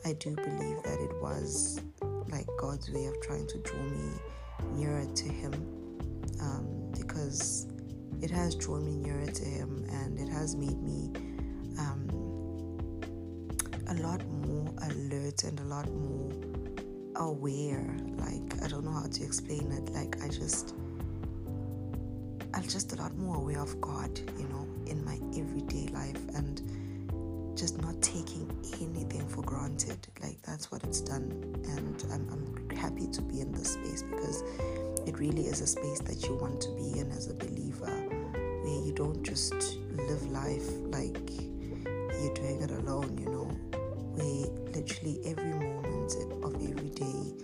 I 0.04 0.12
do 0.12 0.34
believe 0.36 0.82
that 0.82 1.00
it 1.00 1.22
was 1.22 1.80
like 2.30 2.46
God's 2.58 2.90
way 2.90 3.06
of 3.06 3.20
trying 3.20 3.46
to 3.48 3.58
draw 3.58 3.82
me 3.82 4.10
nearer 4.74 5.04
to 5.04 5.28
Him 5.28 5.52
um, 6.40 6.92
because 6.96 7.68
it 8.22 8.30
has 8.30 8.54
drawn 8.54 8.84
me 8.84 8.96
nearer 8.96 9.26
to 9.26 9.44
Him 9.44 9.84
and 9.90 10.18
it 10.18 10.28
has 10.28 10.54
made 10.54 10.80
me 10.82 11.12
um, 11.78 12.08
a 13.88 13.94
lot 13.94 14.24
more 14.26 14.72
alert 14.90 15.44
and 15.44 15.58
a 15.60 15.64
lot 15.64 15.90
more 15.90 16.30
aware. 17.16 17.96
Like, 18.16 18.62
I 18.62 18.68
don't 18.68 18.84
know 18.84 18.92
how 18.92 19.06
to 19.06 19.24
explain 19.24 19.72
it. 19.72 19.92
Like, 19.92 20.22
I 20.22 20.28
just. 20.28 20.74
I'm 22.52 22.64
just 22.64 22.92
a 22.92 22.96
lot 22.96 23.16
more 23.16 23.36
aware 23.36 23.60
of 23.60 23.80
God, 23.80 24.18
you 24.36 24.48
know, 24.48 24.66
in 24.86 25.04
my 25.04 25.18
everyday 25.38 25.86
life 25.92 26.20
and 26.34 26.60
just 27.60 27.80
not 27.82 28.00
taking 28.00 28.50
anything 28.80 29.28
for 29.28 29.42
granted. 29.42 29.98
Like 30.22 30.40
that's 30.40 30.72
what 30.72 30.82
it's 30.82 31.02
done, 31.02 31.30
and 31.68 32.04
I'm, 32.10 32.26
I'm 32.32 32.76
happy 32.76 33.06
to 33.08 33.20
be 33.20 33.42
in 33.42 33.52
this 33.52 33.74
space 33.74 34.02
because 34.02 34.42
it 35.06 35.18
really 35.18 35.42
is 35.42 35.60
a 35.60 35.66
space 35.66 36.00
that 36.00 36.26
you 36.26 36.36
want 36.36 36.62
to 36.62 36.70
be 36.70 36.98
in 36.98 37.10
as 37.10 37.28
a 37.28 37.34
believer, 37.34 37.84
where 37.84 38.86
you 38.86 38.94
don't 38.96 39.22
just 39.22 39.76
live 39.90 40.22
life 40.30 40.70
like 40.86 41.20
you're 41.84 42.34
doing 42.34 42.62
it 42.62 42.70
alone. 42.70 43.18
You 43.18 43.26
know, 43.26 43.44
where 44.14 44.46
literally 44.72 45.20
every 45.26 45.52
moment 45.52 46.14
of 46.42 46.54
every 46.54 46.88
day 46.88 47.34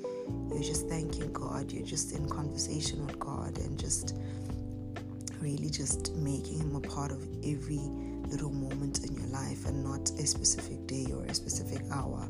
you're 0.50 0.62
just 0.62 0.88
thanking 0.88 1.30
God, 1.34 1.70
you're 1.70 1.84
just 1.84 2.12
in 2.12 2.26
conversation 2.26 3.06
with 3.06 3.18
God, 3.18 3.58
and 3.58 3.78
just 3.78 4.16
really 5.42 5.68
just 5.68 6.14
making 6.16 6.60
Him 6.60 6.76
a 6.76 6.80
part 6.80 7.12
of 7.12 7.22
every 7.44 7.82
little 8.30 8.52
moment 8.52 9.04
in 9.04 9.14
your 9.14 9.26
life 9.28 9.66
and 9.66 9.82
not 9.84 10.10
a 10.10 10.26
specific 10.26 10.86
day 10.86 11.06
or 11.12 11.24
a 11.24 11.34
specific 11.34 11.82
hour. 11.92 12.28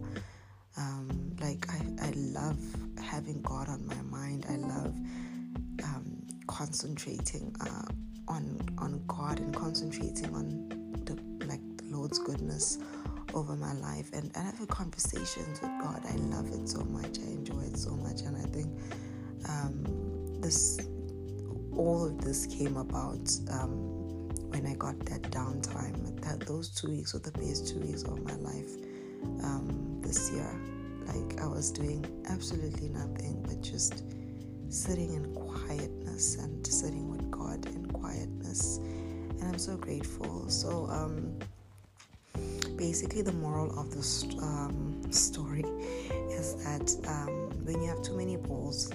Um, 0.76 1.34
like 1.40 1.66
I, 1.70 2.08
I 2.08 2.10
love 2.16 2.58
having 3.02 3.40
God 3.42 3.68
on 3.68 3.86
my 3.86 4.02
mind. 4.02 4.46
I 4.48 4.56
love 4.56 4.94
um, 5.84 6.26
concentrating 6.46 7.54
uh, 7.60 7.86
on 8.28 8.58
on 8.78 9.02
God 9.06 9.40
and 9.40 9.54
concentrating 9.54 10.34
on 10.34 10.68
the 11.04 11.14
like 11.46 11.60
the 11.78 11.84
Lord's 11.96 12.18
goodness 12.18 12.78
over 13.34 13.56
my 13.56 13.72
life 13.74 14.10
and, 14.12 14.30
and 14.34 14.46
having 14.46 14.66
conversations 14.66 15.60
with 15.60 15.70
God. 15.80 16.02
I 16.08 16.16
love 16.16 16.48
it 16.52 16.68
so 16.68 16.80
much. 16.84 17.18
I 17.18 17.30
enjoy 17.30 17.62
it 17.62 17.78
so 17.78 17.90
much, 17.90 18.22
and 18.22 18.36
I 18.36 18.46
think 18.48 18.68
um, 19.48 20.40
this 20.40 20.78
all 21.76 22.06
of 22.06 22.20
this 22.22 22.46
came 22.46 22.76
about 22.76 23.30
um, 23.50 23.95
when 24.50 24.66
I 24.66 24.74
got 24.74 24.98
that 25.06 25.22
downtime, 25.22 26.20
that 26.22 26.40
those 26.40 26.68
two 26.70 26.88
weeks 26.90 27.14
were 27.14 27.20
the 27.20 27.32
best 27.32 27.68
two 27.68 27.80
weeks 27.80 28.02
of 28.02 28.22
my 28.24 28.34
life 28.36 28.70
um, 29.42 30.00
this 30.02 30.30
year. 30.30 30.50
Like 31.06 31.40
I 31.40 31.46
was 31.46 31.70
doing 31.70 32.04
absolutely 32.28 32.88
nothing 32.88 33.42
but 33.46 33.60
just 33.60 34.04
sitting 34.68 35.14
in 35.14 35.34
quietness 35.34 36.36
and 36.36 36.66
sitting 36.66 37.08
with 37.08 37.30
God 37.30 37.64
in 37.66 37.86
quietness, 37.86 38.78
and 38.78 39.44
I'm 39.44 39.58
so 39.58 39.76
grateful. 39.76 40.48
So 40.48 40.88
um, 40.90 41.38
basically, 42.76 43.22
the 43.22 43.32
moral 43.32 43.78
of 43.78 43.94
the 43.94 44.02
st- 44.02 44.42
um, 44.42 45.00
story 45.10 45.64
is 46.30 46.54
that 46.64 46.94
um, 47.08 47.50
when 47.64 47.80
you 47.82 47.88
have 47.88 48.02
too 48.02 48.16
many 48.16 48.36
balls 48.36 48.90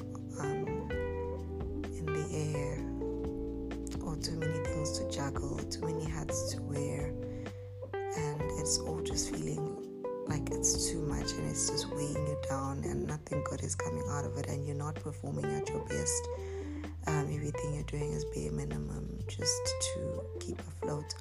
just 9.00 9.34
feeling 9.34 9.78
like 10.28 10.50
it's 10.52 10.90
too 10.90 11.02
much 11.02 11.32
and 11.34 11.50
it's 11.50 11.70
just 11.70 11.90
weighing 11.92 12.28
you 12.28 12.38
down 12.50 12.84
and 12.84 13.08
nothing 13.08 13.44
good 13.50 13.62
is 13.64 13.76
coming 13.76 14.04
out 14.10 14.26
of 14.26 14.38
it 14.38 14.48
and 14.48 14.66
you're 14.66 14.76
not 14.76 14.96
performing 14.96 15.46
at 15.46 15.70
your 15.70 15.80
best. 15.88 16.28
Um, 17.08 17.28
everything 17.34 17.74
you're 17.74 17.84
doing 17.84 18.12
is 18.12 18.26
bare 18.26 18.52
minimum 18.52 19.20
just 19.28 19.62
to 19.94 20.22
keep 20.40 20.60
afloat. 20.60 21.16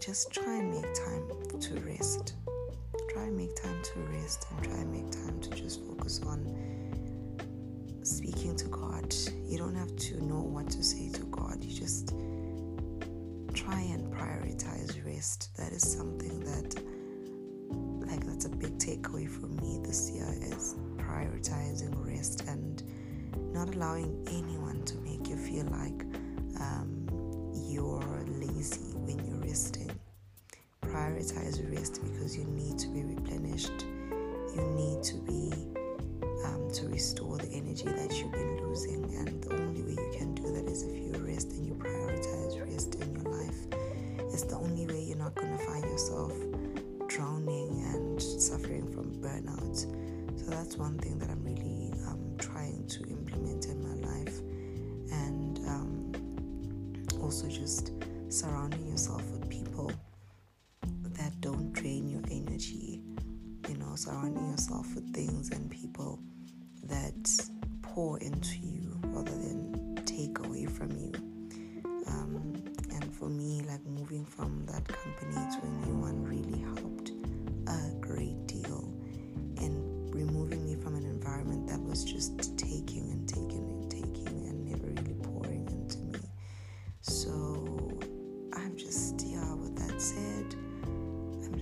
Just 0.00 0.32
try 0.32 0.58
and 0.58 0.70
make 0.70 0.92
time 0.94 1.28
to 1.60 1.80
rest. 1.80 2.34
Try 3.10 3.24
and 3.24 3.36
make 3.36 3.54
time 3.56 3.80
to 3.82 4.00
rest 4.00 4.46
and 4.50 4.64
try 4.64 4.76
and 4.76 4.92
make 4.92 5.10
time 5.10 5.40
to 5.40 5.50
just 5.50 5.84
focus 5.86 6.20
on 6.26 6.44
speaking 8.02 8.54
to 8.56 8.66
god. 8.68 9.14
You 9.46 9.58
don't 9.58 9.74
have 9.74 9.94
to 9.96 10.24
know 10.24 10.40
what 10.40 10.68
to 10.70 10.82
say 10.82 11.10
to 11.10 11.22
god. 11.26 11.62
You 11.64 11.74
just 11.74 12.12
try 13.64 13.80
and 13.80 14.12
prioritize 14.12 15.04
rest 15.06 15.56
that 15.56 15.72
is 15.72 15.82
something 15.82 16.40
that 16.40 16.74
like 18.06 18.24
that's 18.26 18.44
a 18.44 18.48
big 18.48 18.76
takeaway 18.78 19.28
for 19.28 19.46
me 19.46 19.80
this 19.82 20.10
year 20.10 20.28
is 20.42 20.74
prioritizing 20.96 21.92
rest 22.06 22.42
and 22.46 22.82
not 23.54 23.74
allowing 23.74 24.26
anyone 24.28 24.82
to 24.84 24.96
make 24.98 25.28
you 25.28 25.36
feel 25.36 25.64
like 25.66 26.04
um, 26.60 27.06
you're 27.54 28.24
lazy 28.28 28.92
when 28.94 29.18
you're 29.26 29.38
resting. 29.38 29.90
Prioritize 30.82 31.58
rest 31.74 32.00
because 32.02 32.36
you 32.36 32.44
need 32.44 32.78
to 32.78 32.88
be 32.88 33.02
replenished. 33.02 33.84
You 34.54 34.62
need 34.74 35.02
to 35.04 35.16
be 35.18 35.52
um, 36.44 36.68
to 36.72 36.88
restore 36.88 37.38
the 37.38 37.48
energy 37.52 37.84
that 37.84 38.12
that's 50.64 50.78
one 50.78 50.96
thing 50.96 51.18
that 51.18 51.33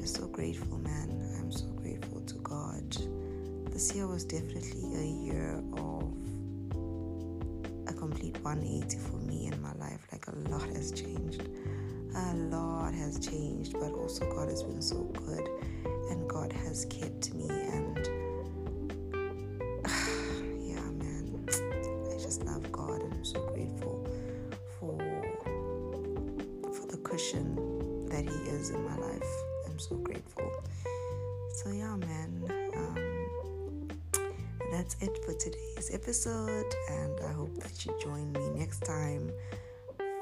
Just 0.02 0.16
so 0.16 0.26
grateful, 0.26 0.78
man. 0.78 1.10
I'm 1.38 1.52
so 1.52 1.66
grateful 1.66 2.22
to 2.22 2.34
God. 2.38 2.96
This 3.72 3.94
year 3.94 4.08
was 4.08 4.24
definitely 4.24 4.96
a 4.96 5.04
year 5.04 5.62
of 5.74 6.12
a 7.86 7.92
complete 7.92 8.36
180 8.42 8.98
for 8.98 9.18
me 9.18 9.46
in 9.46 9.62
my 9.62 9.72
life. 9.74 10.04
Like 10.10 10.26
a 10.26 10.34
lot 10.50 10.68
has 10.74 10.90
changed. 10.90 11.44
A 12.16 12.34
lot 12.34 12.92
has 12.94 13.20
changed, 13.24 13.74
but 13.74 13.92
also 13.92 14.28
God 14.34 14.48
has 14.48 14.64
been 14.64 14.82
so 14.82 15.04
good 15.24 15.48
and 16.10 16.28
God 16.28 16.52
has 16.52 16.84
kept 16.86 17.32
me 17.34 17.48
and 17.48 17.98
yeah 20.66 20.82
man 20.98 21.46
I 21.48 22.20
just 22.20 22.42
love 22.44 22.72
God 22.72 23.02
and 23.02 23.14
I'm 23.14 23.24
so 23.24 23.40
grateful 23.54 24.04
for 24.80 24.98
for 26.72 26.86
the 26.88 26.96
cushion 27.04 27.54
that 28.08 28.24
he 28.24 28.50
is 28.50 28.70
in 28.70 28.84
my 28.84 28.96
life. 28.96 29.51
So 29.88 29.96
grateful. 29.96 30.48
So 31.54 31.70
yeah 31.72 31.96
man 31.96 32.44
um, 32.76 33.88
that's 34.70 34.94
it 35.00 35.18
for 35.24 35.34
today's 35.34 35.90
episode 35.92 36.72
and 36.88 37.18
I 37.26 37.32
hope 37.32 37.52
that 37.56 37.84
you 37.84 37.92
join 38.00 38.30
me 38.30 38.60
next 38.60 38.84
time 38.84 39.32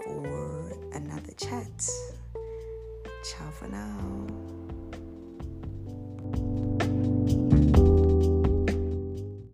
for 0.05 0.73
another 0.95 1.33
chat. 1.37 1.91
Ciao 3.23 3.51
for 3.51 3.69
now. 3.69 4.60